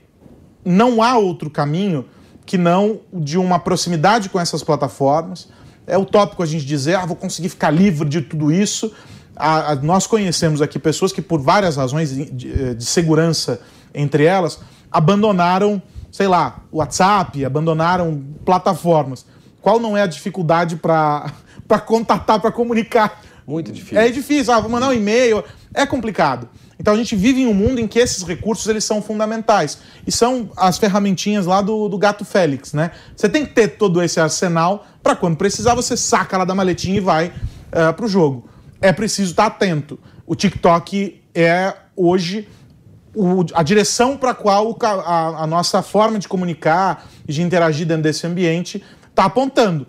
não 0.64 1.00
há 1.00 1.16
outro 1.16 1.49
caminho 1.49 2.04
que 2.45 2.59
não 2.59 3.00
de 3.12 3.38
uma 3.38 3.59
proximidade 3.59 4.28
com 4.28 4.40
essas 4.40 4.64
plataformas. 4.64 5.49
É 5.87 5.97
utópico 5.97 6.42
a 6.42 6.47
gente 6.47 6.64
dizer, 6.64 6.97
ah, 6.97 7.06
vou 7.06 7.16
conseguir 7.16 7.49
ficar 7.49 7.71
livre 7.71 8.09
de 8.09 8.21
tudo 8.21 8.50
isso. 8.50 8.92
A, 9.37 9.73
a, 9.73 9.75
nós 9.76 10.06
conhecemos 10.06 10.61
aqui 10.61 10.78
pessoas 10.78 11.12
que, 11.12 11.23
por 11.23 11.40
várias 11.40 11.76
razões 11.76 12.11
de, 12.11 12.30
de, 12.30 12.75
de 12.75 12.85
segurança, 12.85 13.61
entre 13.97 14.25
elas, 14.25 14.61
abandonaram, 14.93 15.83
sei 16.12 16.29
lá, 16.29 16.61
o 16.71 16.79
WhatsApp, 16.79 17.43
abandonaram 17.45 18.23
plataformas. 18.45 19.25
Qual 19.62 19.81
não 19.81 19.97
é 19.97 20.03
a 20.03 20.07
dificuldade 20.07 20.76
para 20.76 21.33
contatar, 21.85 22.38
para 22.38 22.53
comunicar? 22.53 23.23
Muito 23.47 23.73
difícil. 23.73 23.99
É 23.99 24.09
difícil, 24.11 24.53
ah, 24.53 24.61
vou 24.61 24.71
mandar 24.71 24.88
um 24.88 24.93
e-mail, 24.93 25.43
é 25.73 25.87
complicado. 25.87 26.49
Então 26.79 26.93
a 26.93 26.97
gente 26.97 27.17
vive 27.17 27.41
em 27.41 27.47
um 27.47 27.55
mundo 27.55 27.81
em 27.81 27.87
que 27.87 27.99
esses 27.99 28.23
recursos 28.23 28.67
eles 28.67 28.85
são 28.85 29.00
fundamentais. 29.00 29.79
E 30.07 30.12
são 30.12 30.50
as 30.57 30.76
ferramentinhas 30.76 31.47
lá 31.47 31.62
do, 31.62 31.88
do 31.88 31.97
gato 31.97 32.25
Félix, 32.25 32.75
né? 32.75 32.91
Você 33.17 33.29
tem 33.29 33.47
que 33.47 33.55
ter 33.55 33.69
todo 33.79 34.03
esse 34.03 34.21
arsenal 34.21 34.85
para 35.03 35.17
quando 35.17 35.37
precisar 35.37 35.75
você 35.75 35.97
saca 35.97 36.37
lá 36.37 36.45
da 36.45 36.55
maletinha 36.55 36.99
e 36.99 37.00
vai 37.00 37.29
uh, 37.29 37.33
eh, 37.73 37.93
para 37.93 38.05
o 38.05 38.09
jogo. 38.09 38.47
É 38.81 38.93
preciso 38.93 39.31
estar 39.31 39.49
tá 39.49 39.57
atento. 39.57 39.99
O 40.26 40.35
TikTok 40.35 41.23
é 41.35 41.75
hoje 41.97 42.47
o, 43.16 43.46
a 43.54 43.62
direção 43.62 44.14
para 44.14 44.32
a 44.32 44.35
qual 44.35 44.76
a, 44.82 45.42
a 45.42 45.46
nossa 45.46 45.82
forma 45.82 46.18
de 46.18 46.28
comunicar 46.28 47.08
e 47.26 47.32
de 47.32 47.42
interagir 47.42 47.87
dentro 47.87 48.02
desse 48.02 48.26
ambiente 48.26 48.85
está 49.08 49.25
apontando. 49.25 49.87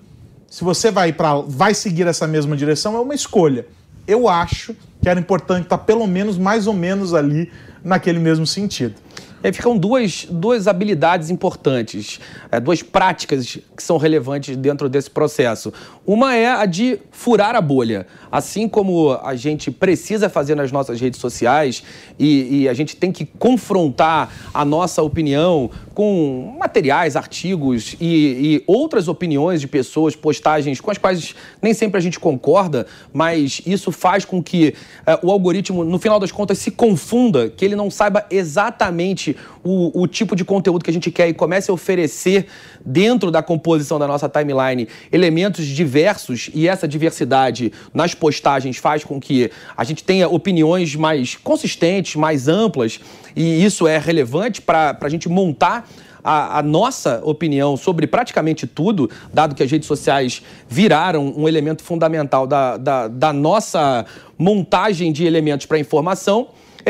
Se 0.49 0.63
você 0.63 0.89
vai 0.89 1.11
para 1.11 1.35
vai 1.41 1.73
seguir 1.73 2.07
essa 2.07 2.25
mesma 2.25 2.55
direção 2.55 2.95
é 2.95 2.99
uma 2.99 3.13
escolha. 3.13 3.67
Eu 4.07 4.29
acho 4.29 4.73
que 5.01 5.09
era 5.09 5.19
importante 5.19 5.63
estar 5.63 5.79
pelo 5.79 6.07
menos 6.07 6.37
mais 6.37 6.67
ou 6.67 6.73
menos 6.73 7.13
ali 7.13 7.51
naquele 7.83 8.17
mesmo 8.17 8.47
sentido. 8.47 8.95
E 9.43 9.47
aí 9.47 9.53
ficam 9.53 9.77
duas, 9.77 10.25
duas 10.29 10.67
habilidades 10.67 11.29
importantes, 11.29 12.19
é, 12.51 12.59
duas 12.59 12.81
práticas 12.81 13.57
que 13.75 13.83
são 13.83 13.97
relevantes 13.97 14.57
dentro 14.57 14.89
desse 14.89 15.09
processo. 15.09 15.71
Uma 16.05 16.35
é 16.35 16.47
a 16.47 16.65
de 16.65 16.99
furar 17.11 17.55
a 17.55 17.61
bolha. 17.61 18.07
Assim 18.31 18.67
como 18.67 19.11
a 19.23 19.35
gente 19.35 19.69
precisa 19.69 20.27
fazer 20.27 20.55
nas 20.55 20.71
nossas 20.71 20.99
redes 20.99 21.19
sociais 21.19 21.83
e, 22.17 22.61
e 22.61 22.69
a 22.69 22.73
gente 22.73 22.95
tem 22.95 23.11
que 23.11 23.25
confrontar 23.25 24.31
a 24.53 24.65
nossa 24.65 25.03
opinião 25.03 25.69
com 25.93 26.55
materiais, 26.59 27.15
artigos 27.15 27.95
e, 27.99 28.05
e, 28.05 28.63
outras 28.67 29.07
opiniões 29.07 29.59
de 29.59 29.67
pessoas, 29.67 30.15
postagens 30.15 30.79
com 30.79 30.91
as 30.91 30.97
quais 30.99 31.35
nem 31.59 31.73
sempre 31.73 31.97
a 31.97 32.01
gente 32.01 32.19
concorda, 32.19 32.85
mas 33.11 33.61
isso 33.65 33.91
faz 33.91 34.23
com 34.23 34.41
que 34.41 34.75
é, 35.05 35.19
o 35.23 35.31
algoritmo, 35.31 35.83
no 35.83 35.97
final 35.97 36.19
das 36.19 36.31
contas, 36.31 36.59
se 36.59 36.69
confunda, 36.69 37.49
que 37.49 37.65
ele 37.65 37.75
não 37.75 37.89
saiba 37.89 38.25
exatamente 38.29 39.26
o, 39.63 40.01
o 40.01 40.07
tipo 40.07 40.35
de 40.35 40.45
conteúdo 40.45 40.83
que 40.83 40.89
a 40.89 40.93
gente 40.93 41.09
quer 41.09 41.27
e 41.27 41.33
comece 41.33 41.71
a 41.71 41.73
oferecer 41.73 42.47
dentro 42.85 43.31
da 43.31 43.41
composição 43.41 43.97
da 43.97 44.07
nossa 44.07 44.29
timeline 44.29 44.87
elementos 45.11 45.65
diversos 45.65 46.49
e 46.53 46.67
essa 46.67 46.87
diversidade 46.87 47.71
nas 47.93 48.13
postagens 48.13 48.77
faz 48.77 49.03
com 49.03 49.19
que 49.19 49.51
a 49.75 49.83
gente 49.83 50.03
tenha 50.03 50.27
opiniões 50.27 50.95
mais 50.95 51.35
consistentes, 51.35 52.15
mais 52.15 52.47
amplas 52.47 52.99
e 53.35 53.63
isso 53.63 53.87
é 53.87 53.97
relevante 53.97 54.61
para 54.61 54.97
a 54.99 55.09
gente 55.09 55.27
montar 55.27 55.87
a, 56.27 56.59
a, 56.59 56.61
nossa 56.61 57.21
opinião 57.23 57.77
sobre 57.77 58.05
praticamente 58.05 58.67
tudo, 58.67 59.09
dado 59.33 59.55
que 59.55 59.63
as 59.63 59.71
redes 59.71 59.87
sociais 59.87 60.43
viraram 60.67 61.33
um 61.37 61.47
elemento 61.47 61.81
fundamental 61.83 62.45
da, 62.45 62.75
da, 62.75 63.07
da 63.07 63.31
nossa 63.31 64.05
montagem 64.37 65.13
de 65.13 65.25
elementos 65.25 65.65
para 65.65 65.79
informação. 65.79 66.49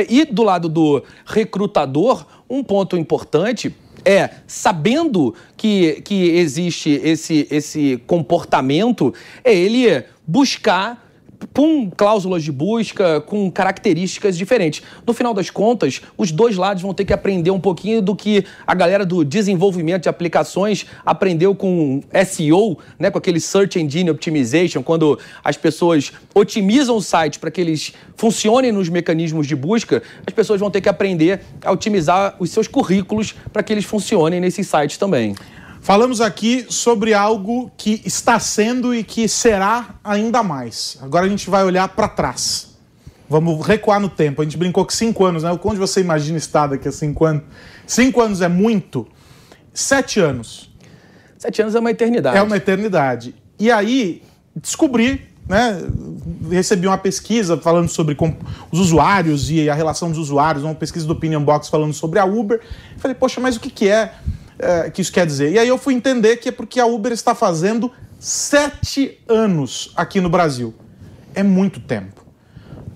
E 0.10 0.26
do 0.26 0.44
lado 0.44 0.70
do 0.70 1.04
recrutador, 1.26 2.26
um 2.50 2.64
ponto 2.64 2.98
importante 2.98 3.74
é, 4.06 4.30
sabendo 4.46 5.34
que, 5.56 6.02
que 6.02 6.30
existe 6.38 6.90
esse, 7.04 7.48
esse 7.52 7.98
comportamento, 8.08 9.14
é 9.44 9.54
ele 9.54 10.04
buscar 10.26 11.07
com 11.54 11.90
cláusulas 11.90 12.44
de 12.44 12.52
busca, 12.52 13.22
com 13.22 13.50
características 13.52 14.38
diferentes. 14.38 14.82
No 15.06 15.14
final 15.14 15.34
das 15.34 15.50
contas, 15.50 16.02
os 16.18 16.32
dois 16.32 16.56
lados 16.56 16.84
vão 16.84 16.94
ter 16.94 17.06
que 17.06 17.14
aprender 17.14 17.52
um 17.52 17.60
pouquinho 17.60 18.02
do 18.02 18.16
que 18.16 18.46
a 18.66 18.74
galera 18.74 19.06
do 19.06 19.24
desenvolvimento 19.24 20.04
de 20.04 20.10
aplicações 20.10 20.86
aprendeu 21.06 21.56
com 21.56 22.02
SEO, 22.26 22.78
né, 23.00 23.10
com 23.10 23.18
aquele 23.18 23.40
Search 23.40 23.80
Engine 23.80 24.10
Optimization, 24.10 24.82
quando 24.82 25.20
as 25.44 25.58
pessoas 25.58 26.12
otimizam 26.34 26.98
o 26.98 27.02
site 27.02 27.40
para 27.40 27.52
que 27.52 27.62
eles 27.62 27.94
funcionem 28.16 28.72
nos 28.72 28.90
mecanismos 28.90 29.48
de 29.48 29.56
busca, 29.56 30.02
as 30.26 30.34
pessoas 30.34 30.60
vão 30.60 30.70
ter 30.72 30.82
que 30.82 30.90
aprender 30.90 31.42
a 31.64 31.72
otimizar 31.72 32.36
os 32.40 32.50
seus 32.50 32.68
currículos 32.68 33.36
para 33.52 33.64
que 33.64 33.74
eles 33.74 33.86
funcionem 33.86 34.40
nesses 34.40 34.68
sites 34.68 34.98
também. 34.98 35.36
Falamos 35.88 36.20
aqui 36.20 36.66
sobre 36.68 37.14
algo 37.14 37.72
que 37.78 38.02
está 38.04 38.38
sendo 38.42 38.94
e 38.94 39.06
que 39.06 39.26
será 39.26 39.96
ainda 40.04 40.44
mais. 40.44 40.98
Agora 41.02 41.26
a 41.26 41.30
gente 41.30 41.50
vai 41.50 41.64
olhar 41.64 41.88
para 41.88 42.10
trás. 42.10 42.78
Vamos 43.30 43.66
recuar 43.66 43.98
no 43.98 44.10
tempo. 44.10 44.42
A 44.42 44.44
gente 44.44 44.58
brincou 44.58 44.86
que 44.86 44.94
cinco 44.94 45.24
anos, 45.24 45.44
né? 45.44 45.60
Onde 45.64 45.80
você 45.80 46.02
imagina 46.02 46.38
estar 46.38 46.68
daqui 46.68 46.90
a 46.90 46.92
cinco 46.92 47.24
anos? 47.24 47.44
Cinco 47.86 48.20
anos 48.20 48.42
é 48.42 48.50
muito. 48.50 49.08
Sete 49.74 50.20
anos. 50.20 50.70
Sete 51.38 51.62
anos 51.62 51.74
é 51.74 51.80
uma 51.80 51.92
eternidade. 51.92 52.38
É 52.38 52.42
uma 52.42 52.58
eternidade. 52.58 53.34
E 53.58 53.72
aí, 53.72 54.22
descobri, 54.54 55.26
né? 55.48 55.82
Recebi 56.52 56.86
uma 56.86 56.98
pesquisa 56.98 57.56
falando 57.56 57.88
sobre 57.88 58.18
os 58.70 58.78
usuários 58.78 59.50
e 59.50 59.70
a 59.70 59.74
relação 59.74 60.10
dos 60.10 60.18
usuários, 60.18 60.66
uma 60.66 60.76
pesquisa 60.76 61.08
do 61.08 61.14
Opinion 61.14 61.46
Box 61.46 61.70
falando 61.70 61.94
sobre 61.94 62.20
a 62.20 62.26
Uber. 62.26 62.60
Falei, 62.98 63.16
poxa, 63.16 63.40
mas 63.40 63.56
o 63.56 63.62
que, 63.62 63.70
que 63.70 63.88
é 63.88 64.12
é, 64.60 64.90
que 64.90 65.02
isso 65.02 65.12
quer 65.12 65.26
dizer. 65.26 65.52
E 65.52 65.60
aí 65.60 65.68
eu 65.68 65.78
fui 65.78 65.94
entender 65.94 66.38
que 66.38 66.50
é 66.50 66.52
porque 66.52 66.80
a 66.80 66.86
Uber 66.86 67.12
está 67.12 67.36
fazendo 67.36 67.92
sete 68.20 69.20
anos 69.28 69.92
aqui 69.96 70.20
no 70.20 70.30
Brasil. 70.30 70.74
É 71.34 71.44
muito 71.44 71.80
tempo. 71.80 72.26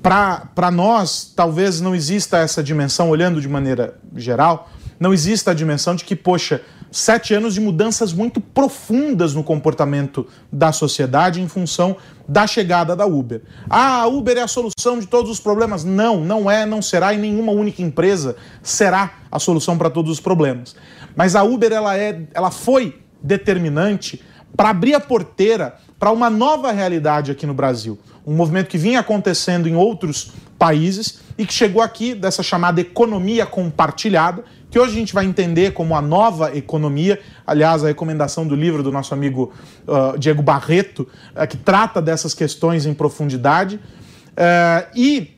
Para 0.02 0.71
nós, 0.71 1.32
talvez 1.36 1.80
não 1.80 1.93
exista 1.93 2.39
essa 2.39 2.63
dimensão, 2.63 3.10
olhando 3.10 3.39
de 3.39 3.47
maneira 3.47 4.00
geral, 4.15 4.69
não 5.00 5.13
exista 5.13 5.52
a 5.52 5.54
dimensão 5.54 5.95
de 5.95 6.04
que, 6.04 6.15
poxa, 6.15 6.62
sete 6.91 7.34
anos 7.34 7.54
de 7.54 7.62
mudanças 7.62 8.12
muito 8.12 8.41
profundas 8.41 9.34
no 9.34 9.43
comportamento 9.43 10.28
da 10.52 10.71
sociedade 10.71 11.41
em 11.41 11.47
função 11.47 11.95
da 12.28 12.45
chegada 12.45 12.95
da 12.95 13.06
Uber. 13.06 13.41
Ah, 13.69 14.02
a 14.02 14.08
Uber 14.08 14.38
é 14.38 14.41
a 14.41 14.47
solução 14.47 15.00
de 15.00 15.08
todos 15.08 15.32
os 15.32 15.39
problemas. 15.39 15.84
Não, 15.84 16.24
não 16.24 16.50
é, 16.50 16.65
não 16.65 16.82
será, 16.82 17.13
e 17.13 17.17
nenhuma 17.17 17.52
única 17.52 17.82
empresa 17.82 18.36
será 18.62 19.19
a 19.32 19.39
solução 19.39 19.78
para 19.78 19.89
todos 19.89 20.12
os 20.12 20.19
problemas. 20.19 20.76
Mas 21.15 21.36
a 21.36 21.43
Uber 21.43 21.71
ela, 21.71 21.97
é, 21.97 22.24
ela 22.34 22.52
foi 22.52 23.02
determinante 23.21 24.21
para 24.56 24.69
abrir 24.69 24.93
a 24.93 25.00
porteira 25.00 25.76
para 25.97 26.12
uma 26.12 26.30
nova 26.30 26.71
realidade 26.71 27.32
aqui 27.32 27.45
no 27.45 27.54
Brasil. 27.54 28.00
Um 28.26 28.34
movimento 28.34 28.67
que 28.67 28.78
vinha 28.78 29.00
acontecendo 29.00 29.67
em 29.67 29.76
outros 29.76 30.32
países 30.58 31.21
e 31.38 31.45
que 31.45 31.54
chegou 31.54 31.82
aqui 31.82 32.13
dessa 32.13 32.43
chamada 32.43 32.82
economia 32.82 33.45
compartilhada, 33.45 34.43
que 34.69 34.80
hoje 34.80 34.93
a 34.93 34.95
gente 34.95 35.13
vai 35.13 35.26
entender 35.26 35.74
como 35.74 35.95
a 35.95 36.02
nova 36.02 36.56
economia. 36.56 37.19
Aliás, 37.45 37.84
a 37.84 37.88
recomendação 37.88 38.45
do 38.45 38.56
livro 38.56 38.84
do 38.84 38.91
nosso 38.91 39.13
amigo 39.13 39.52
uh, 39.88 40.17
Diego 40.17 40.41
Barreto, 40.41 41.08
uh, 41.36 41.47
que 41.47 41.58
trata 41.58 42.02
dessas 42.02 42.34
questões 42.34 42.86
em 42.86 42.93
profundidade, 42.93 43.76
uh, 43.76 44.88
e 44.95 45.36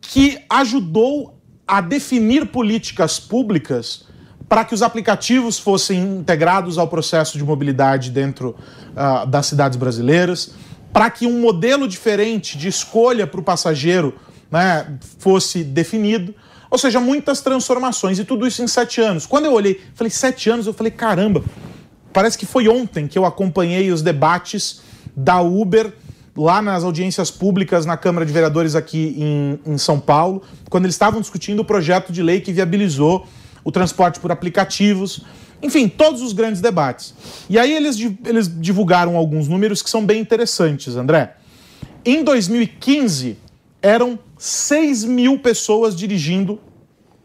que 0.00 0.38
ajudou 0.48 1.39
a 1.70 1.80
definir 1.80 2.46
políticas 2.46 3.20
públicas 3.20 4.04
para 4.48 4.64
que 4.64 4.74
os 4.74 4.82
aplicativos 4.82 5.56
fossem 5.56 6.00
integrados 6.00 6.76
ao 6.78 6.88
processo 6.88 7.38
de 7.38 7.44
mobilidade 7.44 8.10
dentro 8.10 8.56
uh, 8.90 9.24
das 9.24 9.46
cidades 9.46 9.78
brasileiras, 9.78 10.50
para 10.92 11.08
que 11.08 11.28
um 11.28 11.40
modelo 11.40 11.86
diferente 11.86 12.58
de 12.58 12.66
escolha 12.66 13.24
para 13.24 13.38
o 13.38 13.44
passageiro 13.44 14.16
né, 14.50 14.98
fosse 15.20 15.62
definido. 15.62 16.34
Ou 16.68 16.76
seja, 16.76 16.98
muitas 16.98 17.40
transformações 17.40 18.18
e 18.18 18.24
tudo 18.24 18.48
isso 18.48 18.60
em 18.60 18.66
sete 18.66 19.00
anos. 19.00 19.24
Quando 19.24 19.44
eu 19.44 19.52
olhei, 19.52 19.80
falei, 19.94 20.10
sete 20.10 20.50
anos, 20.50 20.66
eu 20.66 20.74
falei, 20.74 20.90
caramba, 20.90 21.44
parece 22.12 22.36
que 22.36 22.46
foi 22.46 22.66
ontem 22.66 23.06
que 23.06 23.16
eu 23.16 23.24
acompanhei 23.24 23.92
os 23.92 24.02
debates 24.02 24.82
da 25.14 25.40
Uber 25.40 25.92
lá 26.40 26.62
nas 26.62 26.84
audiências 26.84 27.30
públicas 27.30 27.84
na 27.84 27.98
Câmara 27.98 28.24
de 28.24 28.32
Vereadores 28.32 28.74
aqui 28.74 29.14
em, 29.18 29.72
em 29.74 29.76
São 29.76 30.00
Paulo, 30.00 30.42
quando 30.70 30.86
eles 30.86 30.94
estavam 30.94 31.20
discutindo 31.20 31.60
o 31.60 31.64
projeto 31.64 32.10
de 32.10 32.22
lei 32.22 32.40
que 32.40 32.50
viabilizou 32.50 33.26
o 33.62 33.70
transporte 33.70 34.18
por 34.18 34.32
aplicativos, 34.32 35.22
enfim, 35.62 35.86
todos 35.86 36.22
os 36.22 36.32
grandes 36.32 36.62
debates. 36.62 37.14
E 37.48 37.58
aí 37.58 37.70
eles, 37.70 37.98
eles 38.24 38.50
divulgaram 38.58 39.18
alguns 39.18 39.48
números 39.48 39.82
que 39.82 39.90
são 39.90 40.04
bem 40.04 40.18
interessantes, 40.18 40.96
André. 40.96 41.36
Em 42.06 42.24
2015, 42.24 43.36
eram 43.82 44.18
6 44.38 45.04
mil 45.04 45.38
pessoas 45.38 45.94
dirigindo 45.94 46.58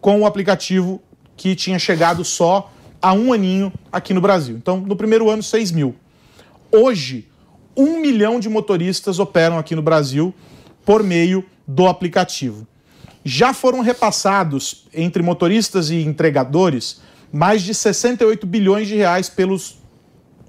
com 0.01 0.19
o 0.19 0.25
aplicativo 0.25 1.01
que 1.37 1.55
tinha 1.55 1.79
chegado 1.79 2.25
só 2.25 2.69
há 3.01 3.13
um 3.13 3.31
aninho 3.31 3.71
aqui 3.89 4.13
no 4.13 4.19
Brasil. 4.19 4.57
Então, 4.57 4.81
no 4.81 4.97
primeiro 4.97 5.29
ano, 5.29 5.41
6 5.41 5.71
mil. 5.71 5.95
Hoje, 6.69 7.29
um 7.75 7.99
milhão 7.99 8.39
de 8.39 8.49
motoristas 8.49 9.19
operam 9.19 9.57
aqui 9.57 9.75
no 9.75 9.81
Brasil 9.81 10.33
por 10.85 11.03
meio 11.03 11.43
do 11.67 11.87
aplicativo. 11.87 12.67
Já 13.23 13.53
foram 13.53 13.81
repassados 13.81 14.85
entre 14.93 15.23
motoristas 15.23 15.89
e 15.89 16.03
entregadores 16.03 17.01
mais 17.31 17.63
de 17.63 17.73
68 17.73 18.45
bilhões 18.45 18.87
de 18.87 18.95
reais 18.95 19.29
pelos, 19.29 19.77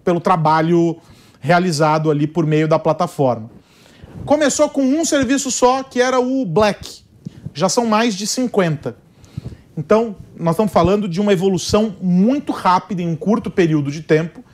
pelo 0.05 0.21
trabalho 0.21 0.99
realizado 1.41 2.11
ali 2.11 2.27
por 2.27 2.47
meio 2.47 2.69
da 2.69 2.79
plataforma. 2.79 3.51
Começou 4.25 4.69
com 4.69 4.83
um 4.83 5.05
serviço 5.05 5.51
só, 5.51 5.83
que 5.83 6.01
era 6.01 6.21
o 6.21 6.45
Black. 6.45 7.05
Já 7.55 7.69
são 7.69 7.87
mais 7.87 8.15
de 8.15 8.27
50. 8.27 8.97
Então, 9.77 10.17
nós 10.37 10.55
estamos 10.55 10.73
falando 10.73 11.09
de 11.09 11.21
uma 11.21 11.33
evolução 11.33 11.97
muito 12.01 12.53
rápida 12.53 13.03
em 13.03 13.09
um 13.09 13.17
curto 13.17 13.51
período 13.51 13.91
de 13.91 14.03
tempo, 14.03 14.45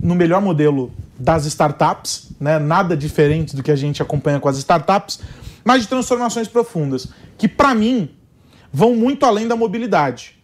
no 0.00 0.14
melhor 0.14 0.40
modelo 0.40 0.92
das 1.18 1.46
startups, 1.46 2.30
né? 2.40 2.58
nada 2.58 2.96
diferente 2.96 3.54
do 3.54 3.62
que 3.62 3.70
a 3.70 3.76
gente 3.76 4.02
acompanha 4.02 4.40
com 4.40 4.48
as 4.48 4.56
startups, 4.58 5.20
mas 5.64 5.82
de 5.82 5.88
transformações 5.88 6.48
profundas, 6.48 7.08
que 7.38 7.48
para 7.48 7.74
mim 7.74 8.10
vão 8.72 8.94
muito 8.94 9.24
além 9.24 9.46
da 9.46 9.56
mobilidade. 9.56 10.36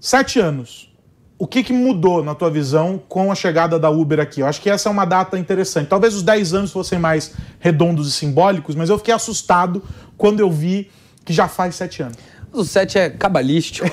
Sete 0.00 0.38
anos. 0.38 0.90
O 1.38 1.46
que, 1.46 1.64
que 1.64 1.72
mudou 1.72 2.22
na 2.22 2.36
tua 2.36 2.50
visão 2.50 3.02
com 3.08 3.32
a 3.32 3.34
chegada 3.34 3.76
da 3.76 3.90
Uber 3.90 4.20
aqui? 4.20 4.40
Eu 4.40 4.46
acho 4.46 4.60
que 4.60 4.70
essa 4.70 4.88
é 4.88 4.92
uma 4.92 5.04
data 5.04 5.36
interessante. 5.36 5.88
Talvez 5.88 6.14
os 6.14 6.22
10 6.22 6.54
anos 6.54 6.70
fossem 6.70 7.00
mais 7.00 7.34
redondos 7.58 8.08
e 8.08 8.12
simbólicos, 8.12 8.76
mas 8.76 8.90
eu 8.90 8.98
fiquei 8.98 9.12
assustado 9.12 9.82
quando 10.16 10.38
eu 10.38 10.50
vi 10.50 10.88
que 11.24 11.32
já 11.32 11.48
faz 11.48 11.74
sete 11.74 12.02
anos. 12.02 12.16
O 12.52 12.64
7 12.64 12.98
é 12.98 13.10
cabalístico. 13.10 13.88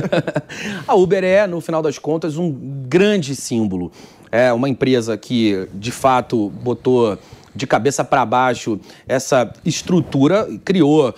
a 0.86 0.94
Uber 0.94 1.24
é, 1.24 1.46
no 1.46 1.60
final 1.60 1.80
das 1.80 1.98
contas, 1.98 2.36
um 2.36 2.50
grande 2.86 3.34
símbolo. 3.34 3.90
É 4.30 4.52
uma 4.52 4.68
empresa 4.68 5.16
que, 5.16 5.66
de 5.72 5.90
fato, 5.90 6.50
botou 6.62 7.18
de 7.54 7.66
cabeça 7.66 8.04
para 8.04 8.24
baixo 8.26 8.78
essa 9.08 9.52
estrutura, 9.64 10.46
criou 10.64 11.14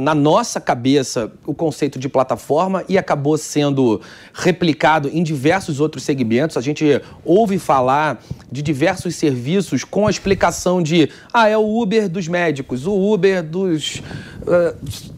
na 0.00 0.16
nossa 0.16 0.60
cabeça 0.60 1.30
o 1.46 1.54
conceito 1.54 1.96
de 1.96 2.08
plataforma 2.08 2.84
e 2.88 2.98
acabou 2.98 3.38
sendo 3.38 4.00
replicado 4.34 5.08
em 5.08 5.22
diversos 5.22 5.78
outros 5.78 6.02
segmentos. 6.02 6.56
A 6.56 6.60
gente 6.60 7.00
ouve 7.24 7.56
falar 7.56 8.20
de 8.50 8.62
diversos 8.62 9.14
serviços 9.14 9.84
com 9.84 10.08
a 10.08 10.10
explicação 10.10 10.82
de 10.82 11.08
ah, 11.32 11.48
é 11.48 11.56
o 11.56 11.80
Uber 11.80 12.08
dos 12.08 12.26
médicos, 12.26 12.84
o 12.84 13.12
Uber 13.12 13.44
dos 13.44 14.02
uh, 14.42 14.76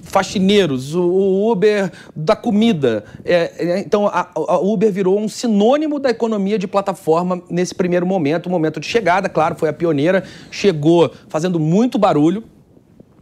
faxineiros, 0.08 0.94
o 0.94 1.50
Uber 1.50 1.92
da 2.16 2.34
comida. 2.34 3.04
É, 3.24 3.52
é, 3.58 3.78
então, 3.78 4.06
a, 4.06 4.28
a, 4.34 4.58
Uber 4.58 4.90
virou 4.90 5.18
um 5.18 5.28
sinônimo 5.28 5.98
da 5.98 6.10
economia 6.10 6.58
de 6.58 6.66
plataforma 6.66 7.42
nesse 7.48 7.74
primeiro 7.74 8.06
momento, 8.06 8.46
o 8.46 8.50
momento 8.50 8.80
de 8.80 8.86
chegada, 8.86 9.28
claro, 9.28 9.54
foi 9.54 9.68
a 9.68 9.72
pioneira, 9.72 10.24
chegou 10.50 11.12
fazendo 11.28 11.60
muito 11.60 11.98
barulho, 11.98 12.42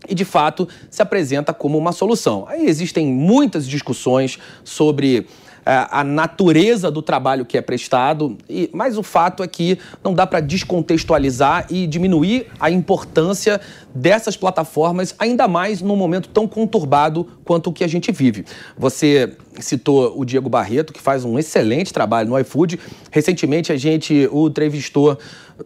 e 0.08 0.14
de 0.14 0.24
fato 0.24 0.68
se 0.88 1.02
apresenta 1.02 1.52
como 1.52 1.76
uma 1.76 1.90
solução. 1.90 2.44
Aí 2.48 2.66
existem 2.66 3.06
muitas 3.06 3.66
discussões 3.66 4.38
sobre 4.62 5.26
a 5.66 6.04
natureza 6.04 6.90
do 6.90 7.02
trabalho 7.02 7.44
que 7.44 7.58
é 7.58 7.60
prestado, 7.60 8.38
e, 8.48 8.70
mas 8.72 8.96
o 8.96 9.02
fato 9.02 9.42
é 9.42 9.48
que 9.48 9.78
não 10.02 10.14
dá 10.14 10.24
para 10.24 10.38
descontextualizar 10.38 11.66
e 11.68 11.86
diminuir 11.88 12.46
a 12.60 12.70
importância 12.70 13.60
dessas 13.92 14.36
plataformas, 14.36 15.14
ainda 15.18 15.48
mais 15.48 15.82
num 15.82 15.96
momento 15.96 16.28
tão 16.28 16.46
conturbado 16.46 17.26
quanto 17.44 17.70
o 17.70 17.72
que 17.72 17.82
a 17.82 17.88
gente 17.88 18.12
vive. 18.12 18.44
Você 18.78 19.36
citou 19.58 20.18
o 20.18 20.24
Diego 20.24 20.48
Barreto, 20.48 20.92
que 20.92 21.00
faz 21.00 21.24
um 21.24 21.38
excelente 21.38 21.92
trabalho 21.92 22.28
no 22.28 22.38
iFood. 22.38 22.78
Recentemente 23.10 23.72
a 23.72 23.76
gente 23.76 24.28
o 24.30 24.48
entrevistou 24.48 25.18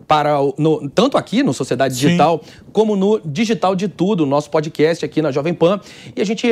para 0.06 0.36
no, 0.56 0.88
tanto 0.88 1.16
aqui 1.16 1.42
no 1.42 1.52
Sociedade 1.52 1.94
Digital 1.94 2.40
Sim. 2.44 2.52
como 2.72 2.94
no 2.94 3.20
Digital 3.24 3.74
de 3.74 3.88
Tudo, 3.88 4.24
nosso 4.24 4.50
podcast 4.50 5.04
aqui 5.04 5.20
na 5.20 5.32
Jovem 5.32 5.52
Pan. 5.52 5.80
E 6.14 6.20
a 6.20 6.24
gente 6.24 6.46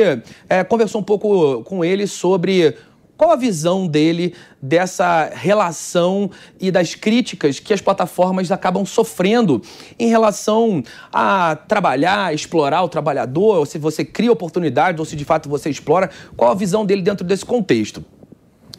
é, 0.49 0.63
conversou 0.63 0.99
um 0.99 1.03
pouco 1.03 1.63
com 1.63 1.83
ele 1.83 2.05
sobre 2.05 2.75
qual 3.19 3.31
a 3.31 3.35
visão 3.35 3.85
dele 3.85 4.33
dessa 4.61 5.29
relação 5.33 6.31
e 6.57 6.71
das 6.71 6.95
críticas 6.95 7.59
que 7.59 7.73
as 7.73 7.81
plataformas 7.81 8.49
acabam 8.49 8.85
sofrendo 8.85 9.61
em 9.99 10.07
relação 10.07 10.81
a 11.11 11.53
trabalhar, 11.53 12.33
explorar 12.33 12.81
o 12.81 12.87
trabalhador, 12.87 13.57
ou 13.57 13.65
se 13.65 13.77
você 13.77 14.05
cria 14.05 14.31
oportunidades 14.31 14.97
ou 15.01 15.05
se 15.05 15.17
de 15.17 15.25
fato 15.25 15.49
você 15.49 15.69
explora? 15.69 16.09
Qual 16.37 16.49
a 16.49 16.55
visão 16.55 16.85
dele 16.85 17.01
dentro 17.01 17.25
desse 17.27 17.43
contexto? 17.43 18.05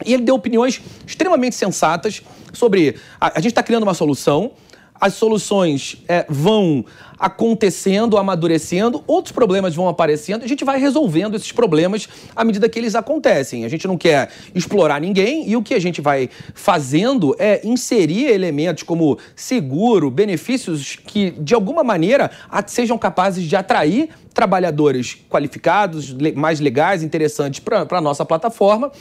E 0.03 0.11
ele 0.11 0.23
deu 0.23 0.33
opiniões 0.33 0.81
extremamente 1.05 1.55
sensatas 1.55 2.23
sobre 2.51 2.95
a, 3.19 3.37
a 3.37 3.41
gente 3.41 3.51
está 3.51 3.61
criando 3.61 3.83
uma 3.83 3.93
solução, 3.93 4.53
as 4.99 5.13
soluções 5.13 5.97
é, 6.07 6.25
vão 6.27 6.83
acontecendo, 7.21 8.17
amadurecendo, 8.17 9.03
outros 9.05 9.31
problemas 9.31 9.75
vão 9.75 9.87
aparecendo, 9.87 10.43
a 10.43 10.47
gente 10.47 10.65
vai 10.65 10.79
resolvendo 10.79 11.35
esses 11.35 11.51
problemas 11.51 12.09
à 12.35 12.43
medida 12.43 12.67
que 12.67 12.79
eles 12.79 12.95
acontecem. 12.95 13.63
A 13.63 13.69
gente 13.69 13.87
não 13.87 13.95
quer 13.95 14.31
explorar 14.55 14.99
ninguém 14.99 15.47
e 15.47 15.55
o 15.55 15.61
que 15.61 15.75
a 15.75 15.79
gente 15.79 16.01
vai 16.01 16.31
fazendo 16.55 17.35
é 17.37 17.61
inserir 17.63 18.25
elementos 18.25 18.81
como 18.81 19.19
seguro, 19.35 20.09
benefícios 20.09 20.97
que 21.05 21.29
de 21.29 21.53
alguma 21.53 21.83
maneira 21.83 22.31
sejam 22.65 22.97
capazes 22.97 23.43
de 23.43 23.55
atrair 23.55 24.09
trabalhadores 24.33 25.17
qualificados, 25.29 26.15
mais 26.35 26.59
legais, 26.59 27.03
interessantes 27.03 27.59
para 27.59 27.85
a 27.91 28.01
nossa 28.01 28.25
plataforma. 28.25 28.91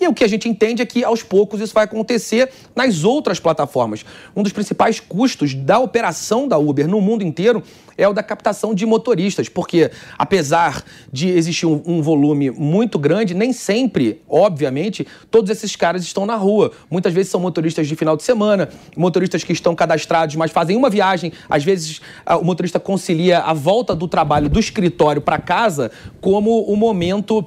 E 0.00 0.08
o 0.08 0.12
que 0.12 0.24
a 0.24 0.28
gente 0.28 0.48
entende 0.48 0.82
é 0.82 0.86
que, 0.86 1.04
aos 1.04 1.22
poucos, 1.22 1.60
isso 1.60 1.72
vai 1.72 1.84
acontecer 1.84 2.50
nas 2.74 3.04
outras 3.04 3.38
plataformas. 3.38 4.04
Um 4.34 4.42
dos 4.42 4.52
principais 4.52 4.98
custos 4.98 5.54
da 5.54 5.78
operação 5.78 6.48
da 6.48 6.58
Uber 6.58 6.88
no 6.88 7.00
mundo 7.00 7.22
inteiro 7.22 7.61
é 7.96 8.08
o 8.08 8.12
da 8.12 8.22
captação 8.22 8.74
de 8.74 8.86
motoristas, 8.86 9.48
porque 9.48 9.90
apesar 10.18 10.82
de 11.12 11.28
existir 11.28 11.66
um, 11.66 11.82
um, 11.86 12.02
volume 12.02 12.50
muito 12.50 12.98
grande, 12.98 13.34
nem 13.34 13.52
sempre, 13.52 14.22
obviamente, 14.28 15.06
todos 15.30 15.50
esses 15.50 15.76
caras 15.76 16.02
estão 16.02 16.26
na 16.26 16.36
rua. 16.36 16.72
Muitas 16.90 17.12
vezes 17.12 17.30
são 17.30 17.40
motoristas 17.40 17.86
de 17.86 17.96
final 17.96 18.16
de 18.16 18.22
semana, 18.22 18.68
motoristas 18.96 19.44
que 19.44 19.52
estão 19.52 19.74
cadastrados, 19.74 20.36
mas 20.36 20.50
fazem 20.50 20.76
uma 20.76 20.90
viagem. 20.90 21.32
Às 21.48 21.64
vezes 21.64 22.00
o 22.40 22.44
motorista 22.44 22.80
concilia 22.80 23.40
a 23.40 23.52
volta 23.52 23.94
do 23.94 24.08
trabalho 24.08 24.48
do 24.48 24.58
escritório 24.58 25.20
para 25.20 25.38
casa 25.38 25.90
como 26.20 26.62
o 26.62 26.76
momento 26.76 27.44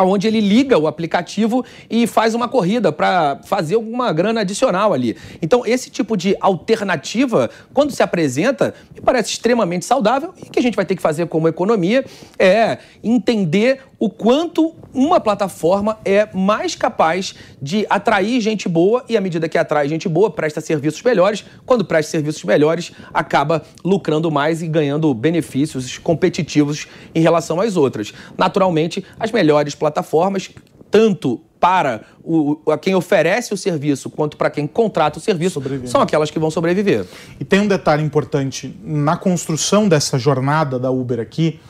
onde 0.00 0.26
ele 0.26 0.40
liga 0.40 0.78
o 0.78 0.86
aplicativo 0.86 1.64
e 1.90 2.06
faz 2.06 2.34
uma 2.34 2.48
corrida 2.48 2.90
para 2.90 3.40
fazer 3.44 3.74
alguma 3.74 4.12
grana 4.12 4.40
adicional 4.40 4.92
ali. 4.92 5.16
Então, 5.40 5.66
esse 5.66 5.90
tipo 5.90 6.16
de 6.16 6.36
alternativa, 6.40 7.50
quando 7.74 7.92
se 7.92 8.02
apresenta, 8.02 8.74
me 8.94 9.00
parece 9.00 9.30
extremamente 9.30 9.84
saudável 9.84 10.32
e 10.44 10.48
que 10.48 10.58
a 10.58 10.62
gente 10.62 10.76
vai 10.76 10.84
ter 10.84 10.96
que 10.96 11.02
fazer 11.02 11.26
como 11.26 11.48
economia 11.48 12.04
é 12.38 12.78
entender 13.02 13.80
o 14.02 14.10
quanto 14.10 14.74
uma 14.92 15.20
plataforma 15.20 15.96
é 16.04 16.28
mais 16.34 16.74
capaz 16.74 17.36
de 17.62 17.86
atrair 17.88 18.40
gente 18.40 18.68
boa 18.68 19.04
e, 19.08 19.16
à 19.16 19.20
medida 19.20 19.48
que 19.48 19.56
atrai 19.56 19.88
gente 19.88 20.08
boa, 20.08 20.28
presta 20.28 20.60
serviços 20.60 21.00
melhores. 21.04 21.44
Quando 21.64 21.84
presta 21.84 22.10
serviços 22.10 22.42
melhores, 22.42 22.90
acaba 23.14 23.62
lucrando 23.84 24.28
mais 24.28 24.60
e 24.60 24.66
ganhando 24.66 25.14
benefícios 25.14 25.98
competitivos 25.98 26.88
em 27.14 27.20
relação 27.20 27.60
às 27.60 27.76
outras. 27.76 28.12
Naturalmente, 28.36 29.04
as 29.20 29.30
melhores 29.30 29.76
plataformas, 29.76 30.50
tanto 30.90 31.40
para 31.60 32.00
o, 32.24 32.58
a 32.72 32.76
quem 32.76 32.96
oferece 32.96 33.54
o 33.54 33.56
serviço 33.56 34.10
quanto 34.10 34.36
para 34.36 34.50
quem 34.50 34.66
contrata 34.66 35.20
o 35.20 35.22
serviço 35.22 35.62
são 35.84 36.00
aquelas 36.00 36.28
que 36.28 36.40
vão 36.40 36.50
sobreviver. 36.50 37.06
E 37.38 37.44
tem 37.44 37.60
um 37.60 37.68
detalhe 37.68 38.02
importante 38.02 38.76
na 38.82 39.16
construção 39.16 39.88
dessa 39.88 40.18
jornada 40.18 40.76
da 40.76 40.90
Uber 40.90 41.20
aqui, 41.20 41.60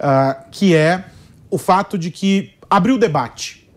uh, 0.00 0.50
que 0.50 0.74
é 0.74 1.04
o 1.50 1.58
fato 1.58 1.96
de 1.96 2.10
que 2.10 2.52
abriu 2.68 2.98
debate. 2.98 3.68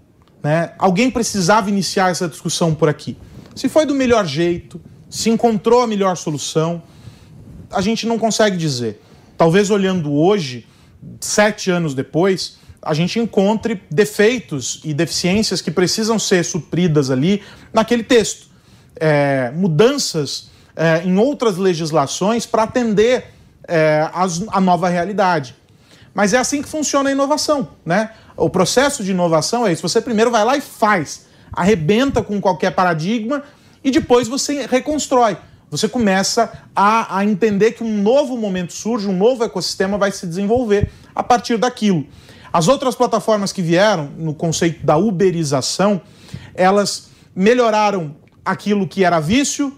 Né? 0.44 0.74
Alguém 0.78 1.10
precisava 1.12 1.70
iniciar 1.70 2.12
essa 2.12 2.28
discussão 2.28 2.74
por 2.74 2.90
aqui. 2.90 3.18
Se 3.56 3.68
foi 3.68 3.86
do 3.86 3.94
melhor 3.94 4.26
jeito, 4.26 4.80
se 5.10 5.30
encontrou 5.30 5.82
a 5.82 5.88
melhor 5.88 6.16
solução, 6.16 6.82
a 7.72 7.82
gente 7.82 8.08
não 8.08 8.18
consegue 8.18 8.58
dizer. 8.58 9.02
Talvez 9.38 9.70
olhando 9.70 10.14
hoje, 10.14 10.68
sete 11.20 11.70
anos 11.70 11.94
depois, 11.94 12.58
a 12.82 12.94
gente 12.94 13.20
encontre 13.20 13.82
defeitos 13.92 14.82
e 14.84 14.94
deficiências 14.94 15.62
que 15.62 15.72
precisam 15.72 16.18
ser 16.18 16.44
supridas 16.44 17.12
ali 17.12 17.44
naquele 17.74 18.04
texto. 18.04 18.48
É, 18.96 19.52
mudanças 19.52 20.50
é, 20.76 21.04
em 21.04 21.18
outras 21.18 21.58
legislações 21.58 22.46
para 22.46 22.64
atender 22.64 23.26
é, 23.68 24.10
as, 24.14 24.44
a 24.48 24.62
nova 24.62 24.90
realidade. 24.90 25.56
Mas 26.20 26.34
é 26.34 26.38
assim 26.38 26.62
que 26.62 26.68
funciona 26.68 27.08
a 27.08 27.14
inovação, 27.14 27.70
né? 27.86 28.12
O 28.36 28.50
processo 28.50 29.06
de 29.06 29.12
inovação 29.12 29.66
é 29.66 29.72
isso. 29.72 29.82
Você 29.82 30.02
primeiro 30.02 30.30
vai 30.30 30.44
lá 30.44 30.58
e 30.58 30.60
faz, 30.60 31.28
arrebenta 31.50 32.22
com 32.22 32.42
qualquer 32.42 32.72
paradigma 32.72 33.42
e 33.82 33.90
depois 33.90 34.28
você 34.28 34.68
reconstrói. 34.68 35.38
Você 35.72 35.88
começa 35.88 36.52
a, 36.76 37.20
a 37.20 37.24
entender 37.24 37.72
que 37.72 37.86
um 37.86 38.02
novo 38.02 38.36
momento 38.36 38.74
surge, 38.74 39.08
um 39.08 39.18
novo 39.18 39.46
ecossistema 39.46 39.98
vai 39.98 40.12
se 40.12 40.28
desenvolver 40.28 40.92
a 41.16 41.24
partir 41.24 41.58
daquilo. 41.58 42.06
As 42.52 42.68
outras 42.68 42.96
plataformas 42.96 43.54
que 43.54 43.62
vieram 43.62 44.12
no 44.18 44.34
conceito 44.34 44.86
da 44.86 44.98
uberização, 44.98 46.02
elas 46.54 47.12
melhoraram 47.34 48.14
aquilo 48.44 48.86
que 48.86 49.06
era 49.06 49.22
vício, 49.22 49.74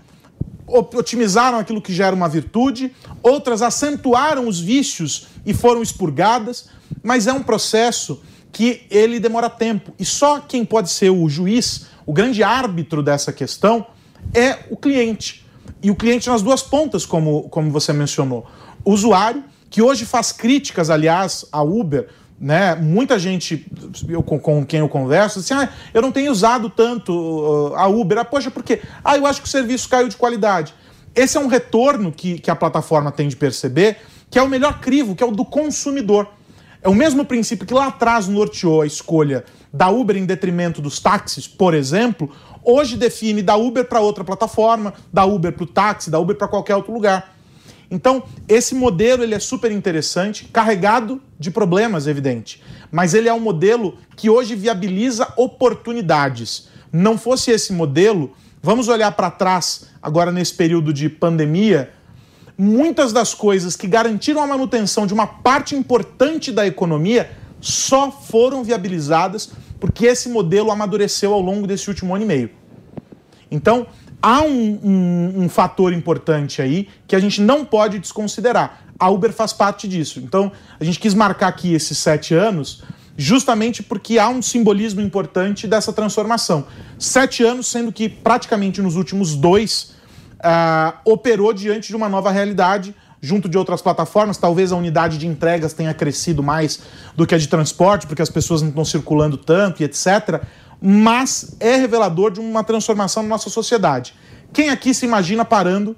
otimizaram 0.68 1.60
aquilo 1.60 1.82
que 1.82 1.94
já 1.94 2.08
era 2.08 2.16
uma 2.16 2.30
virtude, 2.30 2.94
outras 3.22 3.62
acentuaram 3.62 4.48
os 4.48 4.60
vícios 4.60 5.28
e 5.46 5.54
foram 5.54 5.82
expurgadas, 5.82 6.70
mas 7.04 7.28
é 7.28 7.34
um 7.34 7.44
processo 7.44 8.22
que 8.52 8.84
ele 8.90 9.20
demora 9.20 9.50
tempo. 9.50 9.94
E 9.98 10.06
só 10.06 10.40
quem 10.40 10.66
pode 10.66 10.90
ser 10.90 11.10
o 11.10 11.28
juiz, 11.30 11.88
o 12.06 12.14
grande 12.14 12.44
árbitro 12.44 13.02
dessa 13.02 13.32
questão, 13.32 13.86
é 14.34 14.60
o 14.70 14.78
cliente. 14.78 15.46
E 15.82 15.90
o 15.90 15.96
cliente 15.96 16.30
nas 16.30 16.42
duas 16.42 16.62
pontas, 16.62 17.06
como, 17.06 17.50
como 17.50 17.72
você 17.72 17.92
mencionou. 17.92 18.46
O 18.84 18.92
usuário, 18.92 19.44
que 19.70 19.82
hoje 19.82 20.06
faz 20.06 20.32
críticas, 20.32 20.90
aliás, 20.90 21.46
à 21.52 21.62
Uber, 21.62 22.10
né? 22.42 22.74
Muita 22.74 23.20
gente 23.20 23.68
eu, 24.10 24.24
com, 24.24 24.40
com, 24.40 24.66
quem 24.66 24.80
eu 24.80 24.90
converso, 24.90 25.40
assim, 25.40 25.54
ah, 25.54 25.70
eu 25.94 26.02
não 26.02 26.12
tenho 26.12 26.32
usado 26.32 26.72
tanto 26.72 27.14
uh, 27.14 27.76
a 27.76 27.88
Uber. 27.88 28.18
Ah, 28.18 28.26
poxa, 28.26 28.50
por 28.50 28.64
quê? 28.64 28.82
Ah, 29.04 29.16
eu 29.16 29.28
acho 29.28 29.42
que 29.42 29.48
o 29.48 29.52
serviço 29.52 29.88
caiu 29.88 30.10
de 30.10 30.18
qualidade. 30.18 30.74
Esse 31.14 31.38
é 31.38 31.40
um 31.40 31.48
retorno 31.48 32.12
que, 32.12 32.40
que 32.40 32.50
a 32.50 32.56
plataforma 32.56 33.12
tem 33.12 33.28
de 33.28 33.36
perceber, 33.36 33.98
que 34.30 34.40
é 34.40 34.42
o 34.42 34.50
melhor 34.50 34.80
crivo, 34.80 35.16
que 35.16 35.24
é 35.24 35.26
o 35.26 35.32
do 35.32 35.46
consumidor. 35.46 36.28
É 36.82 36.90
o 36.90 36.96
mesmo 36.96 37.24
princípio 37.24 37.68
que 37.68 37.76
lá 37.76 37.88
atrás 37.88 38.28
norteou 38.28 38.82
a 38.82 38.88
escolha 38.88 39.46
da 39.72 39.90
Uber 39.90 40.18
em 40.18 40.26
detrimento 40.26 40.82
dos 40.82 41.00
táxis, 41.00 41.48
por 41.48 41.74
exemplo, 41.74 42.30
hoje 42.64 42.98
define 42.98 43.42
da 43.42 43.56
Uber 43.56 43.86
para 43.86 44.02
outra 44.02 44.24
plataforma, 44.24 44.94
da 45.14 45.26
Uber 45.26 45.54
para 45.54 45.64
o 45.64 45.68
táxi, 45.68 46.10
da 46.10 46.20
Uber 46.20 46.36
para 46.36 46.48
qualquer 46.48 46.76
outro 46.76 46.92
lugar. 46.92 47.31
Então, 47.92 48.24
esse 48.48 48.74
modelo 48.74 49.22
ele 49.22 49.36
é 49.36 49.40
super 49.40 49.70
interessante, 49.70 50.46
carregado 50.46 51.22
de 51.38 51.52
problemas, 51.52 52.08
evidente, 52.08 52.64
mas 52.90 53.14
ele 53.14 53.28
é 53.28 53.34
um 53.34 53.40
modelo 53.40 53.98
que 54.16 54.30
hoje 54.30 54.56
viabiliza 54.56 55.28
oportunidades. 55.36 56.70
Não 56.90 57.18
fosse 57.18 57.52
esse 57.52 57.74
modelo, 57.74 58.34
vamos 58.64 58.88
olhar 58.88 59.12
para 59.12 59.30
trás 59.30 59.88
agora 60.02 60.32
nesse 60.32 60.54
período 60.54 60.94
de 60.94 61.10
pandemia, 61.10 61.92
muitas 62.58 63.12
das 63.12 63.34
coisas 63.34 63.76
que 63.76 63.88
garantiram 63.88 64.42
a 64.42 64.48
manutenção 64.48 65.06
de 65.06 65.14
uma 65.14 65.28
parte 65.28 65.76
importante 65.76 66.50
da 66.50 66.66
economia 66.66 67.30
só 67.60 68.10
foram 68.10 68.64
viabilizadas 68.64 69.52
porque 69.80 70.06
esse 70.06 70.30
modelo 70.30 70.72
amadureceu 70.72 71.34
ao 71.34 71.42
longo 71.42 71.68
desse 71.68 71.90
último 71.90 72.16
ano 72.16 72.24
e 72.24 72.28
meio. 72.28 72.50
Então, 73.50 73.88
há 74.22 74.42
um, 74.42 74.80
um, 74.84 75.44
um, 75.44 75.50
fator 75.50 75.94
importante 75.94 76.62
aí 76.62 76.88
que 77.08 77.16
a 77.16 77.20
gente 77.20 77.42
não 77.42 77.66
pode 77.66 78.00
desconsiderar. 78.00 78.84
A 79.00 79.10
Uber 79.10 79.34
faz 79.34 79.52
parte 79.52 79.88
disso. 79.88 80.20
Então, 80.20 80.52
a 80.80 80.84
gente 80.84 81.00
quis 81.00 81.14
marcar 81.14 81.48
aqui 81.48 81.74
esses 81.74 81.98
sete 81.98 82.34
anos 82.34 82.84
justamente 83.18 83.84
porque 83.84 84.18
há 84.18 84.30
um 84.30 84.42
simbolismo 84.42 85.02
importante 85.02 85.68
dessa 85.68 85.92
transformação. 85.92 86.66
Sete 86.98 87.44
anos, 87.44 87.68
sendo 87.68 87.92
que 87.92 88.08
praticamente 88.08 88.82
nos 88.82 88.96
últimos 88.96 89.36
dois 89.36 89.94
uh, 90.40 90.98
operou 91.06 91.54
diante 91.54 91.90
de 91.90 91.96
uma 91.96 92.10
nova 92.10 92.32
realidade, 92.32 92.96
junto 93.22 93.48
de 93.48 93.58
outras 93.58 93.82
plataformas. 93.82 94.38
Talvez 94.38 94.72
a 94.72 94.76
unidade 94.76 95.18
de 95.18 95.28
entregas 95.28 95.74
tenha 95.74 95.94
crescido 95.94 96.42
mais 96.42 96.80
do 97.16 97.28
que 97.28 97.36
a 97.36 97.38
de 97.38 97.48
transporte, 97.48 98.08
porque 98.08 98.22
as 98.22 98.30
pessoas 98.30 98.62
não 98.62 98.70
estão 98.70 98.86
circulando 98.86 99.38
tanto 99.38 99.82
e 99.82 99.86
etc 99.86 100.42
mas 100.82 101.56
é 101.60 101.76
revelador 101.76 102.32
de 102.32 102.40
uma 102.40 102.64
transformação 102.64 103.22
na 103.22 103.30
nossa 103.30 103.50
sociedade. 103.50 104.16
Quem 104.52 104.70
aqui 104.70 104.94
se 104.94 105.06
imagina 105.06 105.46
parando 105.46 105.96